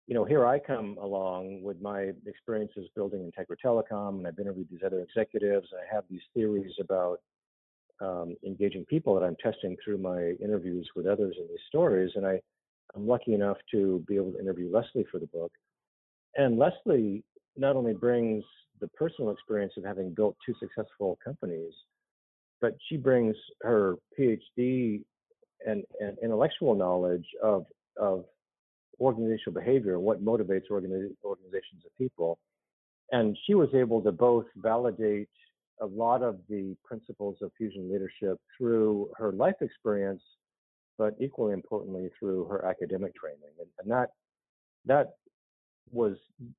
you 0.06 0.14
know, 0.14 0.24
here 0.24 0.46
I 0.46 0.58
come 0.58 0.98
along 1.00 1.62
with 1.62 1.80
my 1.80 2.10
experiences 2.26 2.88
building 2.94 3.30
Integra 3.30 3.56
Telecom, 3.64 4.18
and 4.18 4.26
I've 4.26 4.38
interviewed 4.38 4.68
these 4.70 4.80
other 4.84 5.00
executives, 5.00 5.68
and 5.72 5.80
I 5.80 5.94
have 5.94 6.04
these 6.10 6.22
theories 6.34 6.72
about 6.80 7.20
um, 8.00 8.36
engaging 8.44 8.84
people 8.86 9.14
that 9.14 9.24
I'm 9.24 9.36
testing 9.42 9.76
through 9.84 9.98
my 9.98 10.32
interviews 10.42 10.88
with 10.96 11.06
others 11.06 11.36
in 11.38 11.46
these 11.48 11.58
stories. 11.68 12.10
And 12.14 12.26
I, 12.26 12.40
I'm 12.94 13.06
lucky 13.06 13.34
enough 13.34 13.58
to 13.72 14.04
be 14.08 14.16
able 14.16 14.32
to 14.32 14.40
interview 14.40 14.70
Leslie 14.72 15.06
for 15.10 15.18
the 15.18 15.26
book. 15.26 15.52
And 16.36 16.58
Leslie 16.58 17.22
not 17.60 17.76
only 17.76 17.92
brings 17.92 18.42
the 18.80 18.88
personal 18.88 19.30
experience 19.30 19.74
of 19.76 19.84
having 19.84 20.12
built 20.14 20.36
two 20.44 20.54
successful 20.58 21.18
companies, 21.22 21.72
but 22.60 22.76
she 22.88 22.96
brings 22.96 23.36
her 23.62 23.96
PhD 24.18 25.02
and, 25.66 25.84
and 26.00 26.16
intellectual 26.22 26.74
knowledge 26.74 27.26
of 27.42 27.66
of 27.96 28.24
organizational 28.98 29.52
behavior 29.60 29.94
and 29.94 30.02
what 30.02 30.24
motivates 30.24 30.68
organi- 30.70 31.14
organizations 31.24 31.82
of 31.84 31.96
people. 31.98 32.38
And 33.12 33.36
she 33.46 33.54
was 33.54 33.68
able 33.74 34.00
to 34.02 34.12
both 34.12 34.46
validate 34.56 35.28
a 35.80 35.86
lot 35.86 36.22
of 36.22 36.38
the 36.48 36.76
principles 36.84 37.36
of 37.42 37.50
fusion 37.56 37.90
leadership 37.90 38.38
through 38.56 39.10
her 39.16 39.32
life 39.32 39.56
experience, 39.60 40.22
but 40.98 41.14
equally 41.18 41.52
importantly 41.54 42.10
through 42.18 42.44
her 42.44 42.64
academic 42.64 43.14
training. 43.14 43.54
And, 43.58 43.68
and 43.78 43.90
that 43.90 44.10
that 44.86 45.14
was 45.90 46.16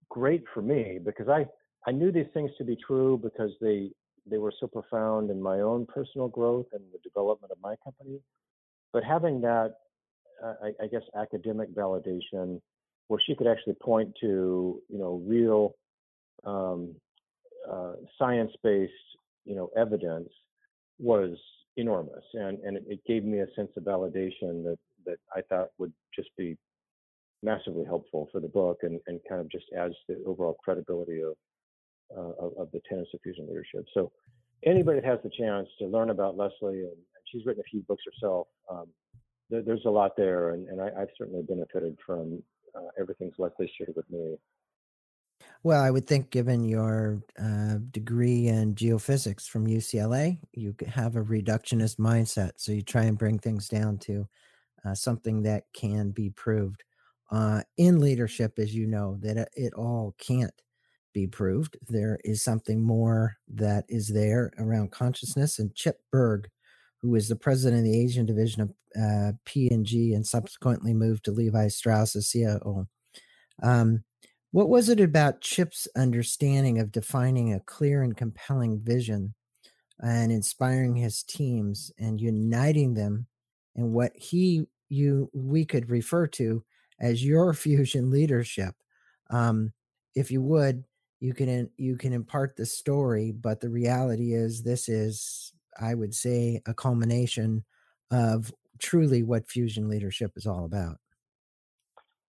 great 0.09 0.43
for 0.53 0.61
me 0.61 0.99
because 1.03 1.27
I 1.27 1.45
I 1.87 1.91
knew 1.91 2.11
these 2.11 2.27
things 2.33 2.51
to 2.57 2.63
be 2.63 2.75
true 2.75 3.19
because 3.21 3.51
they 3.61 3.91
they 4.29 4.37
were 4.37 4.53
so 4.59 4.67
profound 4.67 5.29
in 5.29 5.41
my 5.41 5.61
own 5.61 5.85
personal 5.85 6.27
growth 6.27 6.67
and 6.73 6.83
the 6.93 6.99
development 6.99 7.51
of 7.51 7.57
my 7.61 7.75
company. 7.83 8.19
But 8.93 9.03
having 9.03 9.41
that, 9.41 9.75
uh, 10.43 10.53
I, 10.63 10.83
I, 10.83 10.87
guess, 10.87 11.01
academic 11.15 11.73
validation, 11.73 12.61
where 13.07 13.19
she 13.25 13.35
could 13.35 13.47
actually 13.47 13.73
point 13.81 14.13
to, 14.21 14.81
you 14.89 14.97
know, 14.99 15.21
real 15.25 15.75
um, 16.45 16.95
uh, 17.69 17.93
science-based, 18.19 18.93
you 19.45 19.55
know, 19.55 19.69
evidence, 19.75 20.29
was 20.99 21.37
enormous, 21.77 22.23
and 22.33 22.59
and 22.59 22.77
it, 22.77 22.83
it 22.87 22.99
gave 23.07 23.23
me 23.23 23.39
a 23.39 23.47
sense 23.55 23.71
of 23.75 23.83
validation 23.83 24.63
that 24.63 24.77
that 25.05 25.17
I 25.35 25.41
thought 25.41 25.69
would 25.79 25.93
just 26.15 26.29
be 26.37 26.57
massively 27.43 27.85
helpful 27.85 28.29
for 28.31 28.39
the 28.39 28.47
book 28.47 28.79
and, 28.83 28.99
and 29.07 29.19
kind 29.27 29.41
of 29.41 29.49
just 29.49 29.65
adds 29.77 29.95
the 30.07 30.21
overall 30.25 30.57
credibility 30.63 31.21
of 31.21 31.33
uh, 32.15 32.33
of, 32.39 32.53
of, 32.57 32.71
the 32.73 32.81
tenets 32.89 33.09
of 33.13 33.21
fusion 33.21 33.47
leadership. 33.47 33.85
So 33.93 34.11
anybody 34.65 34.99
that 34.99 35.07
has 35.07 35.19
the 35.23 35.29
chance 35.29 35.67
to 35.79 35.85
learn 35.85 36.09
about 36.09 36.35
Leslie, 36.35 36.81
and, 36.83 36.97
she's 37.31 37.45
written 37.45 37.61
a 37.65 37.69
few 37.69 37.81
books 37.83 38.03
herself, 38.03 38.47
um, 38.69 38.87
there, 39.49 39.61
there's 39.61 39.85
a 39.85 39.89
lot 39.89 40.17
there, 40.17 40.49
and, 40.49 40.67
and 40.67 40.81
I, 40.81 40.99
have 40.99 41.07
certainly 41.17 41.43
benefited 41.43 41.97
from 42.05 42.43
uh, 42.75 42.89
everything 42.99 43.31
Leslie 43.37 43.71
shared 43.77 43.93
with 43.95 44.09
me. 44.09 44.35
Well, 45.63 45.81
I 45.81 45.91
would 45.91 46.07
think, 46.07 46.31
given 46.31 46.65
your 46.65 47.21
uh, 47.41 47.75
degree 47.91 48.47
in 48.47 48.75
geophysics 48.75 49.47
from 49.47 49.67
UCLA, 49.67 50.39
you 50.53 50.75
have 50.87 51.15
a 51.15 51.23
reductionist 51.23 51.97
mindset. 51.97 52.51
So 52.57 52.71
you 52.71 52.81
try 52.81 53.03
and 53.03 53.17
bring 53.17 53.39
things 53.39 53.67
down 53.67 53.97
to 53.99 54.27
uh, 54.83 54.95
something 54.95 55.43
that 55.43 55.65
can 55.73 56.09
be 56.09 56.31
proved. 56.31 56.83
Uh, 57.31 57.61
in 57.77 57.99
leadership, 57.99 58.59
as 58.59 58.75
you 58.75 58.85
know, 58.85 59.17
that 59.21 59.49
it 59.55 59.73
all 59.73 60.15
can't 60.19 60.53
be 61.13 61.27
proved. 61.27 61.77
There 61.87 62.19
is 62.23 62.43
something 62.43 62.81
more 62.81 63.35
that 63.47 63.85
is 63.87 64.09
there 64.09 64.51
around 64.57 64.91
consciousness. 64.91 65.59
And 65.59 65.73
Chip 65.73 65.99
Bergh, 66.13 66.45
who 67.01 67.15
is 67.15 67.27
the 67.27 67.35
president 67.35 67.79
of 67.79 67.85
the 67.85 68.01
Asian 68.01 68.25
division 68.25 68.61
of 68.61 68.71
uh, 69.01 69.31
P&G 69.45 70.13
and 70.13 70.25
subsequently 70.25 70.93
moved 70.93 71.25
to 71.25 71.31
Levi 71.31 71.69
Strauss 71.69 72.15
as 72.15 72.29
COO. 72.31 72.87
Um, 73.63 74.03
what 74.51 74.69
was 74.69 74.89
it 74.89 74.99
about 74.99 75.41
Chip's 75.41 75.87
understanding 75.95 76.79
of 76.79 76.91
defining 76.91 77.53
a 77.53 77.61
clear 77.61 78.03
and 78.03 78.17
compelling 78.17 78.81
vision 78.83 79.33
and 79.99 80.31
inspiring 80.31 80.95
his 80.95 81.23
teams 81.23 81.91
and 81.97 82.19
uniting 82.19 82.95
them 82.95 83.27
in 83.75 83.93
what 83.93 84.11
he 84.15 84.65
you 84.89 85.29
we 85.33 85.63
could 85.63 85.89
refer 85.89 86.27
to 86.27 86.63
as 87.01 87.25
your 87.25 87.53
fusion 87.65 88.09
leadership? 88.09 88.75
Um, 89.29 89.73
if 90.15 90.31
you 90.31 90.41
would, 90.41 90.85
you 91.21 91.33
can 91.33 91.69
you 91.77 91.95
can 91.95 92.11
impart 92.11 92.57
the 92.57 92.65
story 92.65 93.31
but 93.31 93.61
the 93.61 93.69
reality 93.69 94.33
is 94.33 94.63
this 94.63 94.89
is 94.89 95.53
i 95.79 95.93
would 95.93 96.13
say 96.13 96.61
a 96.65 96.73
culmination 96.73 97.63
of 98.09 98.51
truly 98.79 99.23
what 99.23 99.47
fusion 99.47 99.87
leadership 99.87 100.31
is 100.35 100.45
all 100.45 100.65
about 100.65 100.97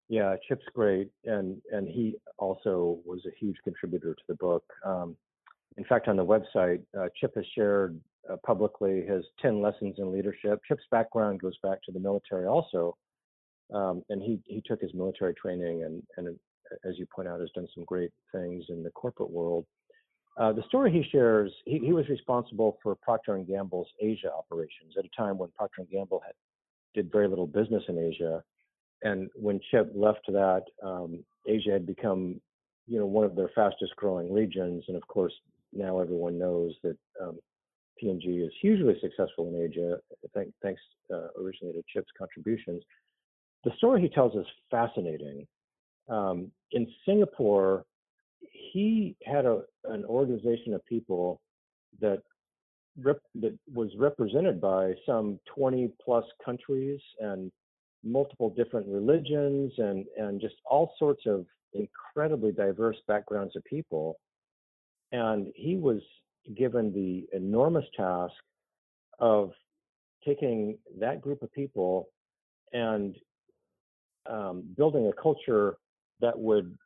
yeah 0.08 0.36
chip's 0.46 0.66
great 0.74 1.08
and 1.24 1.60
and 1.72 1.88
he 1.88 2.14
also 2.38 3.00
was 3.04 3.20
a 3.26 3.34
huge 3.40 3.56
contributor 3.64 4.14
to 4.14 4.22
the 4.28 4.36
book 4.36 4.64
um, 4.84 5.16
in 5.78 5.84
fact 5.84 6.06
on 6.06 6.16
the 6.16 6.24
website 6.24 6.82
uh, 6.98 7.08
chip 7.18 7.34
has 7.34 7.46
shared 7.54 7.98
uh, 8.30 8.36
publicly 8.46 9.04
his 9.06 9.24
10 9.40 9.60
lessons 9.60 9.96
in 9.98 10.12
leadership 10.12 10.60
chip's 10.68 10.84
background 10.90 11.40
goes 11.40 11.56
back 11.62 11.78
to 11.82 11.90
the 11.90 11.98
military 11.98 12.46
also 12.46 12.94
um, 13.72 14.02
and 14.08 14.22
he 14.22 14.40
he 14.44 14.62
took 14.64 14.80
his 14.80 14.92
military 14.94 15.34
training 15.34 15.84
and 15.84 16.02
and 16.16 16.38
as 16.84 16.98
you 16.98 17.06
point 17.06 17.28
out, 17.28 17.40
has 17.40 17.50
done 17.54 17.68
some 17.74 17.84
great 17.84 18.10
things 18.32 18.64
in 18.68 18.82
the 18.82 18.90
corporate 18.90 19.30
world. 19.30 19.66
Uh, 20.38 20.52
the 20.52 20.62
story 20.68 20.90
he 20.90 21.04
shares, 21.10 21.52
he, 21.66 21.78
he, 21.78 21.92
was 21.92 22.08
responsible 22.08 22.78
for 22.82 22.94
Procter 22.94 23.36
Gamble's 23.38 23.88
Asia 24.00 24.32
operations 24.32 24.94
at 24.98 25.04
a 25.04 25.08
time 25.16 25.36
when 25.36 25.50
Procter 25.50 25.84
Gamble 25.90 26.22
had, 26.24 26.34
did 26.94 27.12
very 27.12 27.28
little 27.28 27.46
business 27.46 27.82
in 27.88 27.98
Asia. 27.98 28.42
And 29.02 29.28
when 29.34 29.60
Chip 29.70 29.92
left 29.94 30.24
that, 30.28 30.62
um, 30.82 31.22
Asia 31.46 31.72
had 31.72 31.86
become, 31.86 32.40
you 32.86 32.98
know, 32.98 33.06
one 33.06 33.24
of 33.24 33.36
their 33.36 33.50
fastest 33.54 33.94
growing 33.96 34.32
regions. 34.32 34.84
And 34.88 34.96
of 34.96 35.06
course, 35.06 35.34
now 35.72 36.00
everyone 36.00 36.38
knows 36.38 36.72
that 36.82 36.96
um, 37.20 37.38
P&G 37.98 38.26
is 38.26 38.52
hugely 38.60 38.94
successful 39.02 39.48
in 39.48 39.62
Asia, 39.62 39.98
thanks 40.62 40.80
uh, 41.12 41.28
originally 41.38 41.74
to 41.74 41.82
Chip's 41.92 42.10
contributions. 42.16 42.82
The 43.64 43.72
story 43.76 44.02
he 44.02 44.08
tells 44.08 44.34
is 44.34 44.46
fascinating. 44.70 45.46
Um, 46.08 46.50
in 46.72 46.86
Singapore, 47.06 47.84
he 48.72 49.16
had 49.24 49.46
a, 49.46 49.62
an 49.84 50.04
organization 50.04 50.74
of 50.74 50.84
people 50.86 51.40
that 52.00 52.22
rep, 53.00 53.20
that 53.36 53.56
was 53.72 53.90
represented 53.96 54.60
by 54.60 54.94
some 55.06 55.38
20 55.54 55.92
plus 56.04 56.24
countries 56.44 57.00
and 57.20 57.50
multiple 58.04 58.50
different 58.50 58.86
religions 58.88 59.72
and 59.78 60.06
and 60.18 60.40
just 60.40 60.56
all 60.64 60.92
sorts 60.98 61.22
of 61.26 61.46
incredibly 61.72 62.50
diverse 62.50 62.96
backgrounds 63.06 63.54
of 63.54 63.64
people. 63.64 64.18
And 65.12 65.48
he 65.54 65.76
was 65.76 66.00
given 66.56 66.92
the 66.92 67.26
enormous 67.36 67.84
task 67.96 68.34
of 69.20 69.52
taking 70.26 70.78
that 70.98 71.20
group 71.20 71.42
of 71.42 71.52
people 71.52 72.08
and 72.72 73.14
um, 74.28 74.62
building 74.76 75.08
a 75.08 75.22
culture 75.22 75.76
that 76.20 76.38
would 76.38 76.76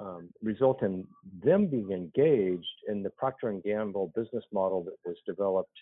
um, 0.00 0.28
result 0.42 0.82
in 0.82 1.06
them 1.44 1.66
being 1.66 1.90
engaged 1.90 2.66
in 2.88 3.02
the 3.02 3.10
Procter 3.10 3.48
and 3.48 3.62
Gamble 3.62 4.12
business 4.14 4.44
model 4.52 4.82
that 4.84 4.94
was 5.04 5.16
developed 5.26 5.76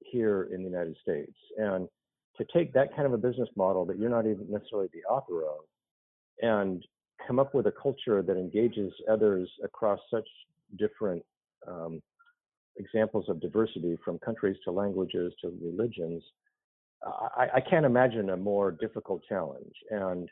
here 0.00 0.48
in 0.52 0.62
the 0.62 0.70
United 0.70 0.96
States. 1.02 1.34
And 1.56 1.88
to 2.36 2.46
take 2.52 2.72
that 2.72 2.94
kind 2.94 3.06
of 3.06 3.12
a 3.12 3.18
business 3.18 3.48
model 3.56 3.84
that 3.86 3.98
you're 3.98 4.10
not 4.10 4.26
even 4.26 4.46
necessarily 4.48 4.88
the 4.92 5.02
author 5.10 5.42
of 5.42 5.58
and 6.40 6.84
come 7.26 7.38
up 7.38 7.54
with 7.54 7.66
a 7.66 7.72
culture 7.72 8.22
that 8.22 8.36
engages 8.36 8.92
others 9.10 9.50
across 9.64 9.98
such 10.10 10.28
different 10.78 11.22
um, 11.66 12.00
examples 12.76 13.28
of 13.28 13.40
diversity 13.40 13.98
from 14.04 14.18
countries 14.20 14.56
to 14.64 14.70
languages 14.70 15.32
to 15.42 15.52
religions, 15.60 16.22
I, 17.04 17.46
I 17.56 17.60
can't 17.60 17.86
imagine 17.86 18.30
a 18.30 18.36
more 18.36 18.72
difficult 18.72 19.22
challenge. 19.28 19.72
And 19.90 20.28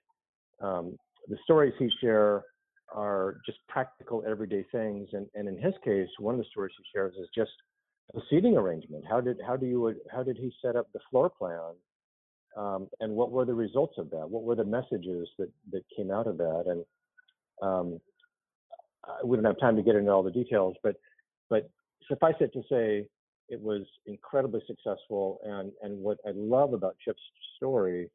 um, 0.60 0.96
the 1.28 1.36
stories 1.44 1.74
he 1.78 1.90
share 2.00 2.44
are 2.94 3.38
just 3.44 3.58
practical 3.68 4.24
everyday 4.28 4.64
things. 4.72 5.08
And, 5.12 5.26
and 5.34 5.48
in 5.48 5.58
his 5.58 5.74
case, 5.84 6.08
one 6.18 6.34
of 6.34 6.38
the 6.38 6.46
stories 6.50 6.74
he 6.76 6.84
shares 6.92 7.14
is 7.20 7.28
just 7.34 7.50
the 8.14 8.22
seating 8.30 8.56
arrangement. 8.56 9.04
How 9.08 9.20
did 9.20 9.38
how 9.44 9.56
do 9.56 9.66
you 9.66 9.94
how 10.10 10.22
did 10.22 10.36
he 10.36 10.52
set 10.62 10.76
up 10.76 10.86
the 10.92 11.00
floor 11.10 11.30
plan? 11.30 11.74
Um, 12.56 12.88
and 13.00 13.12
what 13.12 13.32
were 13.32 13.44
the 13.44 13.54
results 13.54 13.94
of 13.98 14.10
that? 14.10 14.28
What 14.28 14.44
were 14.44 14.54
the 14.54 14.64
messages 14.64 15.28
that 15.38 15.50
that 15.72 15.82
came 15.96 16.10
out 16.10 16.26
of 16.26 16.38
that? 16.38 16.64
And 16.66 16.84
um, 17.62 18.00
we 19.24 19.36
don't 19.36 19.44
have 19.44 19.58
time 19.58 19.76
to 19.76 19.82
get 19.82 19.96
into 19.96 20.10
all 20.10 20.22
the 20.22 20.30
details, 20.30 20.76
but 20.82 20.96
but 21.50 21.68
suffice 22.08 22.34
it 22.40 22.52
to 22.52 22.62
say, 22.70 23.06
it 23.48 23.60
was 23.60 23.82
incredibly 24.06 24.60
successful. 24.66 25.38
And 25.44 25.72
and 25.82 25.98
what 25.98 26.18
I 26.26 26.32
love 26.34 26.72
about 26.72 26.96
Chip's 27.04 27.20
story 27.56 28.10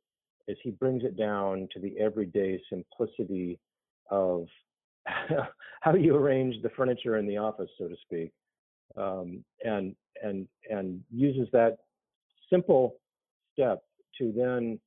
is 0.48 0.58
he 0.64 0.72
brings 0.72 1.04
it 1.04 1.18
down 1.18 1.68
to 1.74 1.80
the 1.80 1.98
everyday 2.00 2.62
simplicity 2.70 3.60
of 4.10 4.46
how 5.82 5.96
you 5.96 6.16
arrange 6.16 6.62
the 6.62 6.70
furniture 6.70 7.18
in 7.18 7.28
the 7.28 7.38
office, 7.38 7.70
so 7.78 7.88
to 7.88 7.96
speak, 8.04 8.32
um, 8.98 9.44
and 9.64 9.96
and 10.24 10.48
and 10.70 11.02
uses 11.12 11.48
that 11.54 11.78
simple 12.50 12.96
step 13.54 13.84
to 14.18 14.34
then 14.36 14.80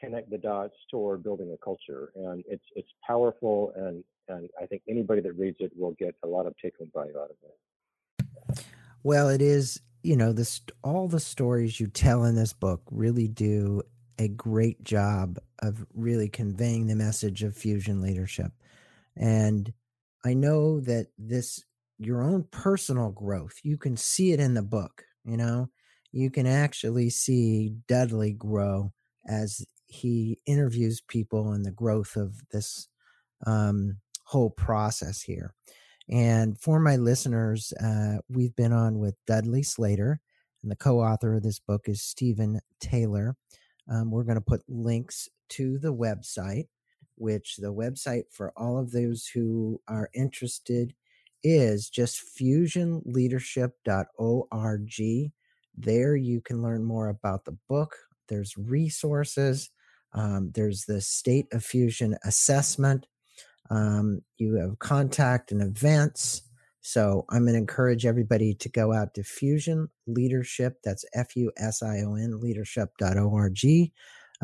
connect 0.00 0.30
the 0.30 0.38
dots 0.38 0.74
toward 0.90 1.22
building 1.22 1.52
a 1.52 1.64
culture. 1.64 2.12
And 2.16 2.44
it's 2.48 2.64
it's 2.74 2.90
powerful, 3.06 3.72
and 3.76 4.04
and 4.28 4.50
I 4.60 4.66
think 4.66 4.82
anybody 4.88 5.20
that 5.22 5.32
reads 5.34 5.58
it 5.60 5.72
will 5.76 5.92
get 5.92 6.14
a 6.24 6.26
lot 6.26 6.46
of 6.46 6.54
take-home 6.60 6.90
value 6.94 7.18
out 7.18 7.30
of 7.30 7.36
it. 7.42 8.64
Well, 9.02 9.28
it 9.28 9.42
is 9.42 9.80
you 10.02 10.16
know 10.16 10.32
this 10.32 10.60
all 10.82 11.08
the 11.08 11.20
stories 11.20 11.80
you 11.80 11.86
tell 11.86 12.24
in 12.24 12.34
this 12.34 12.52
book 12.52 12.82
really 12.90 13.28
do 13.28 13.82
a 14.18 14.28
great 14.28 14.82
job 14.84 15.38
of 15.60 15.86
really 15.94 16.28
conveying 16.28 16.86
the 16.86 16.96
message 16.96 17.42
of 17.42 17.56
fusion 17.56 18.00
leadership. 18.00 18.52
And 19.16 19.72
i 20.24 20.34
know 20.34 20.80
that 20.80 21.08
this 21.18 21.64
your 21.98 22.22
own 22.22 22.44
personal 22.50 23.10
growth 23.10 23.54
you 23.62 23.76
can 23.76 23.96
see 23.96 24.32
it 24.32 24.40
in 24.40 24.54
the 24.54 24.62
book 24.62 25.04
you 25.24 25.36
know? 25.36 25.68
You 26.12 26.30
can 26.30 26.46
actually 26.46 27.10
see 27.10 27.74
dudley 27.88 28.32
grow 28.32 28.92
as 29.26 29.64
he 29.86 30.38
interviews 30.46 31.00
people 31.00 31.52
and 31.52 31.64
the 31.64 31.70
growth 31.70 32.16
of 32.16 32.34
this 32.50 32.88
um, 33.46 33.98
whole 34.24 34.50
process 34.50 35.22
here 35.22 35.54
and 36.12 36.60
for 36.60 36.78
my 36.78 36.96
listeners, 36.96 37.72
uh, 37.82 38.18
we've 38.28 38.54
been 38.54 38.74
on 38.74 38.98
with 38.98 39.14
Dudley 39.26 39.62
Slater, 39.62 40.20
and 40.62 40.70
the 40.70 40.76
co 40.76 41.00
author 41.00 41.36
of 41.36 41.42
this 41.42 41.58
book 41.58 41.84
is 41.86 42.02
Stephen 42.02 42.60
Taylor. 42.80 43.34
Um, 43.90 44.10
we're 44.10 44.24
going 44.24 44.34
to 44.34 44.42
put 44.42 44.60
links 44.68 45.26
to 45.50 45.78
the 45.78 45.94
website, 45.94 46.66
which 47.16 47.56
the 47.56 47.72
website 47.72 48.24
for 48.30 48.52
all 48.58 48.78
of 48.78 48.92
those 48.92 49.26
who 49.26 49.80
are 49.88 50.10
interested 50.14 50.92
is 51.42 51.88
just 51.88 52.22
fusionleadership.org. 52.38 55.32
There 55.74 56.14
you 56.14 56.42
can 56.42 56.62
learn 56.62 56.84
more 56.84 57.08
about 57.08 57.46
the 57.46 57.56
book. 57.70 57.96
There's 58.28 58.54
resources. 58.58 59.70
Um, 60.12 60.50
there's 60.54 60.84
the 60.84 61.00
State 61.00 61.46
of 61.52 61.64
Fusion 61.64 62.18
assessment. 62.22 63.06
Um, 63.70 64.22
you 64.38 64.54
have 64.56 64.78
contact 64.78 65.52
and 65.52 65.62
events. 65.62 66.42
So 66.80 67.24
I'm 67.30 67.42
going 67.42 67.54
to 67.54 67.58
encourage 67.58 68.04
everybody 68.04 68.54
to 68.54 68.68
go 68.68 68.92
out 68.92 69.14
to 69.14 69.22
Fusion 69.22 69.88
Leadership. 70.06 70.78
That's 70.84 71.04
F 71.14 71.36
U 71.36 71.52
S 71.56 71.82
I 71.82 72.00
O 72.00 72.14
N 72.14 72.40
leadership.org 72.40 73.92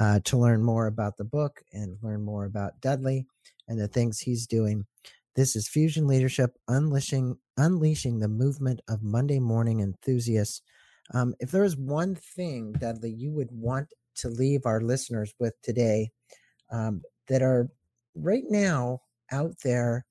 uh, 0.00 0.20
to 0.24 0.38
learn 0.38 0.62
more 0.62 0.86
about 0.86 1.16
the 1.16 1.24
book 1.24 1.60
and 1.72 1.98
learn 2.02 2.24
more 2.24 2.44
about 2.44 2.80
Dudley 2.80 3.26
and 3.66 3.80
the 3.80 3.88
things 3.88 4.20
he's 4.20 4.46
doing. 4.46 4.86
This 5.34 5.56
is 5.56 5.68
Fusion 5.68 6.06
Leadership 6.06 6.56
unleashing 6.68 7.36
unleashing 7.56 8.20
the 8.20 8.28
movement 8.28 8.80
of 8.88 9.02
Monday 9.02 9.40
morning 9.40 9.80
enthusiasts. 9.80 10.62
Um, 11.12 11.34
if 11.40 11.50
there 11.50 11.64
is 11.64 11.76
one 11.76 12.14
thing, 12.14 12.72
Dudley, 12.72 13.10
you 13.10 13.32
would 13.32 13.50
want 13.50 13.88
to 14.16 14.28
leave 14.28 14.66
our 14.66 14.80
listeners 14.80 15.32
with 15.38 15.54
today 15.62 16.10
um, 16.70 17.02
that 17.28 17.42
are 17.42 17.68
right 18.14 18.44
now 18.48 19.00
out 19.32 19.54
there 19.62 20.04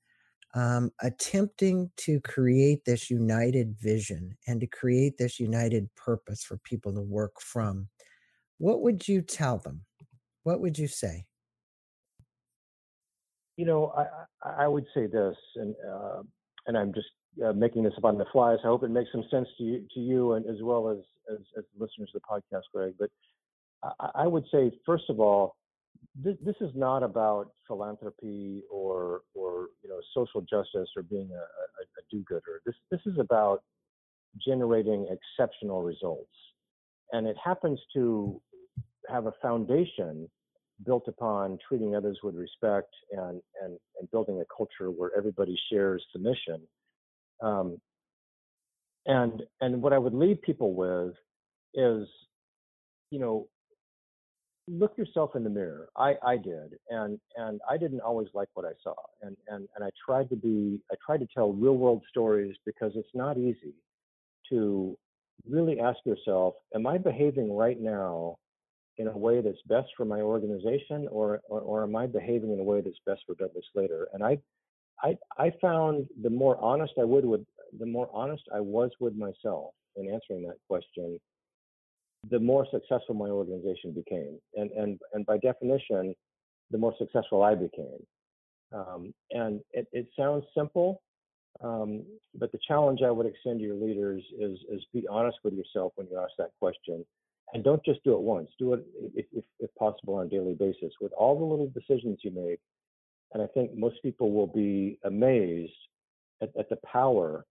um, 0.54 0.90
attempting 1.02 1.90
to 1.98 2.20
create 2.20 2.84
this 2.84 3.10
united 3.10 3.76
vision 3.78 4.36
and 4.46 4.60
to 4.60 4.66
create 4.66 5.18
this 5.18 5.38
united 5.38 5.88
purpose 5.94 6.42
for 6.42 6.56
people 6.58 6.92
to 6.94 7.02
work 7.02 7.40
from, 7.40 7.88
what 8.58 8.80
would 8.82 9.06
you 9.06 9.22
tell 9.22 9.58
them? 9.58 9.84
What 10.42 10.60
would 10.60 10.78
you 10.78 10.88
say? 10.88 11.26
You 13.56 13.66
know, 13.66 13.92
I, 13.96 14.64
I 14.64 14.68
would 14.68 14.86
say 14.94 15.06
this, 15.06 15.36
and 15.56 15.74
uh, 15.88 16.22
and 16.66 16.78
I'm 16.78 16.94
just 16.94 17.08
uh, 17.44 17.52
making 17.52 17.82
this 17.82 17.92
up 17.98 18.04
on 18.04 18.16
the 18.16 18.24
fly, 18.32 18.56
so 18.56 18.62
I 18.64 18.66
hope 18.68 18.84
it 18.84 18.90
makes 18.90 19.10
some 19.10 19.24
sense 19.30 19.48
to 19.58 19.64
you, 19.64 19.84
to 19.94 20.00
you, 20.00 20.32
and 20.34 20.46
as 20.46 20.62
well 20.62 20.88
as 20.88 20.98
as, 21.30 21.40
as 21.58 21.64
listeners 21.76 22.10
of 22.14 22.22
the 22.22 22.56
podcast, 22.56 22.62
Greg. 22.72 22.94
But 22.98 23.10
I, 23.82 24.22
I 24.22 24.26
would 24.26 24.44
say, 24.52 24.70
first 24.86 25.04
of 25.08 25.18
all, 25.18 25.56
this, 26.14 26.36
this 26.44 26.56
is 26.60 26.70
not 26.74 27.02
about 27.02 27.50
philanthropy 27.66 28.62
or 28.70 29.22
or 29.34 29.68
you 29.82 29.88
know 29.88 30.00
social 30.14 30.40
justice 30.40 30.88
or 30.96 31.02
being 31.02 31.30
a, 31.32 31.36
a, 31.36 31.40
a 31.40 32.02
do-gooder. 32.10 32.60
This 32.66 32.74
this 32.90 33.00
is 33.06 33.18
about 33.18 33.62
generating 34.44 35.08
exceptional 35.10 35.82
results, 35.82 36.32
and 37.12 37.26
it 37.26 37.36
happens 37.42 37.80
to 37.94 38.40
have 39.08 39.26
a 39.26 39.32
foundation 39.40 40.28
built 40.84 41.08
upon 41.08 41.58
treating 41.66 41.94
others 41.94 42.18
with 42.22 42.34
respect 42.34 42.94
and 43.12 43.40
and 43.62 43.78
and 43.98 44.10
building 44.10 44.40
a 44.40 44.44
culture 44.54 44.90
where 44.90 45.10
everybody 45.16 45.58
shares 45.70 46.04
the 46.14 46.20
mission. 46.20 46.60
Um, 47.42 47.80
and 49.06 49.42
and 49.60 49.82
what 49.82 49.92
I 49.92 49.98
would 49.98 50.14
leave 50.14 50.42
people 50.42 50.74
with 50.74 51.14
is, 51.74 52.08
you 53.10 53.18
know, 53.18 53.48
look 54.68 54.96
yourself 54.96 55.34
in 55.34 55.44
the 55.44 55.50
mirror. 55.50 55.88
I, 55.96 56.14
I 56.24 56.36
did, 56.36 56.74
and 56.90 57.18
and 57.36 57.60
I 57.68 57.76
didn't 57.76 58.00
always 58.00 58.28
like 58.34 58.48
what 58.54 58.66
I 58.66 58.72
saw, 58.82 58.94
and 59.22 59.36
and 59.48 59.68
and 59.74 59.84
I 59.84 59.90
tried 60.04 60.28
to 60.30 60.36
be 60.36 60.80
I 60.90 60.94
tried 61.04 61.20
to 61.20 61.28
tell 61.34 61.52
real 61.52 61.76
world 61.76 62.02
stories 62.08 62.56
because 62.64 62.92
it's 62.94 63.08
not 63.14 63.38
easy 63.38 63.74
to 64.50 64.96
really 65.48 65.80
ask 65.80 65.98
yourself, 66.04 66.54
am 66.74 66.86
I 66.86 66.98
behaving 66.98 67.54
right 67.54 67.80
now 67.80 68.36
in 68.98 69.06
a 69.06 69.16
way 69.16 69.40
that's 69.40 69.62
best 69.66 69.88
for 69.96 70.04
my 70.04 70.20
organization, 70.20 71.08
or 71.10 71.40
or, 71.48 71.60
or 71.60 71.82
am 71.84 71.96
I 71.96 72.06
behaving 72.06 72.52
in 72.52 72.60
a 72.60 72.64
way 72.64 72.80
that's 72.80 73.00
best 73.06 73.22
for 73.26 73.34
Dudley 73.34 73.62
Slater? 73.72 74.08
And 74.12 74.22
I 74.22 74.38
I 75.02 75.16
I 75.38 75.52
found 75.60 76.06
the 76.22 76.30
more 76.30 76.58
honest 76.62 76.94
I 77.00 77.04
would 77.04 77.24
with 77.24 77.44
the 77.78 77.86
more 77.86 78.08
honest 78.12 78.42
I 78.54 78.60
was 78.60 78.90
with 79.00 79.14
myself 79.14 79.74
in 79.96 80.08
answering 80.08 80.42
that 80.46 80.56
question, 80.68 81.18
the 82.30 82.38
more 82.38 82.66
successful 82.70 83.14
my 83.14 83.28
organization 83.28 83.92
became. 83.92 84.38
And, 84.54 84.70
and, 84.72 84.98
and 85.12 85.24
by 85.24 85.38
definition, 85.38 86.14
the 86.70 86.78
more 86.78 86.94
successful 86.98 87.42
I 87.42 87.54
became. 87.54 88.04
Um, 88.72 89.14
and 89.30 89.60
it, 89.72 89.86
it, 89.92 90.08
sounds 90.18 90.44
simple, 90.56 91.00
um, 91.62 92.04
but 92.34 92.52
the 92.52 92.58
challenge 92.66 93.00
I 93.02 93.10
would 93.10 93.26
extend 93.26 93.60
to 93.60 93.64
your 93.64 93.76
leaders 93.76 94.22
is, 94.38 94.58
is 94.70 94.84
be 94.92 95.06
honest 95.08 95.38
with 95.42 95.54
yourself 95.54 95.92
when 95.96 96.06
you 96.10 96.18
ask 96.18 96.32
that 96.38 96.50
question. 96.60 97.04
And 97.54 97.64
don't 97.64 97.82
just 97.82 98.04
do 98.04 98.12
it 98.12 98.20
once. 98.20 98.50
Do 98.58 98.74
it, 98.74 98.84
if, 99.14 99.24
if, 99.32 99.44
if 99.58 99.74
possible, 99.76 100.16
on 100.16 100.26
a 100.26 100.28
daily 100.28 100.54
basis. 100.54 100.92
With 101.00 101.12
all 101.12 101.38
the 101.38 101.44
little 101.44 101.68
decisions 101.70 102.18
you 102.22 102.30
make, 102.30 102.60
and 103.32 103.42
I 103.42 103.46
think 103.46 103.74
most 103.74 104.02
people 104.02 104.32
will 104.32 104.46
be 104.46 104.98
amazed 105.04 105.72
at, 106.42 106.50
at 106.58 106.68
the 106.68 106.78
power 106.90 107.46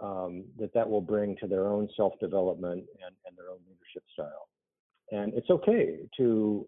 um, 0.00 0.44
that 0.58 0.72
that 0.74 0.88
will 0.88 1.00
bring 1.00 1.36
to 1.40 1.46
their 1.46 1.66
own 1.68 1.88
self-development 1.96 2.84
and, 3.04 3.14
and 3.26 3.36
their 3.36 3.50
own 3.50 3.58
leadership 3.68 4.04
style. 4.12 4.48
And 5.12 5.34
it's 5.34 5.50
okay 5.50 5.98
to 6.16 6.66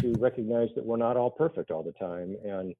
to 0.00 0.12
recognize 0.18 0.68
that 0.74 0.84
we're 0.84 0.96
not 0.96 1.16
all 1.16 1.30
perfect 1.30 1.70
all 1.70 1.82
the 1.82 1.92
time. 1.92 2.36
And 2.44 2.74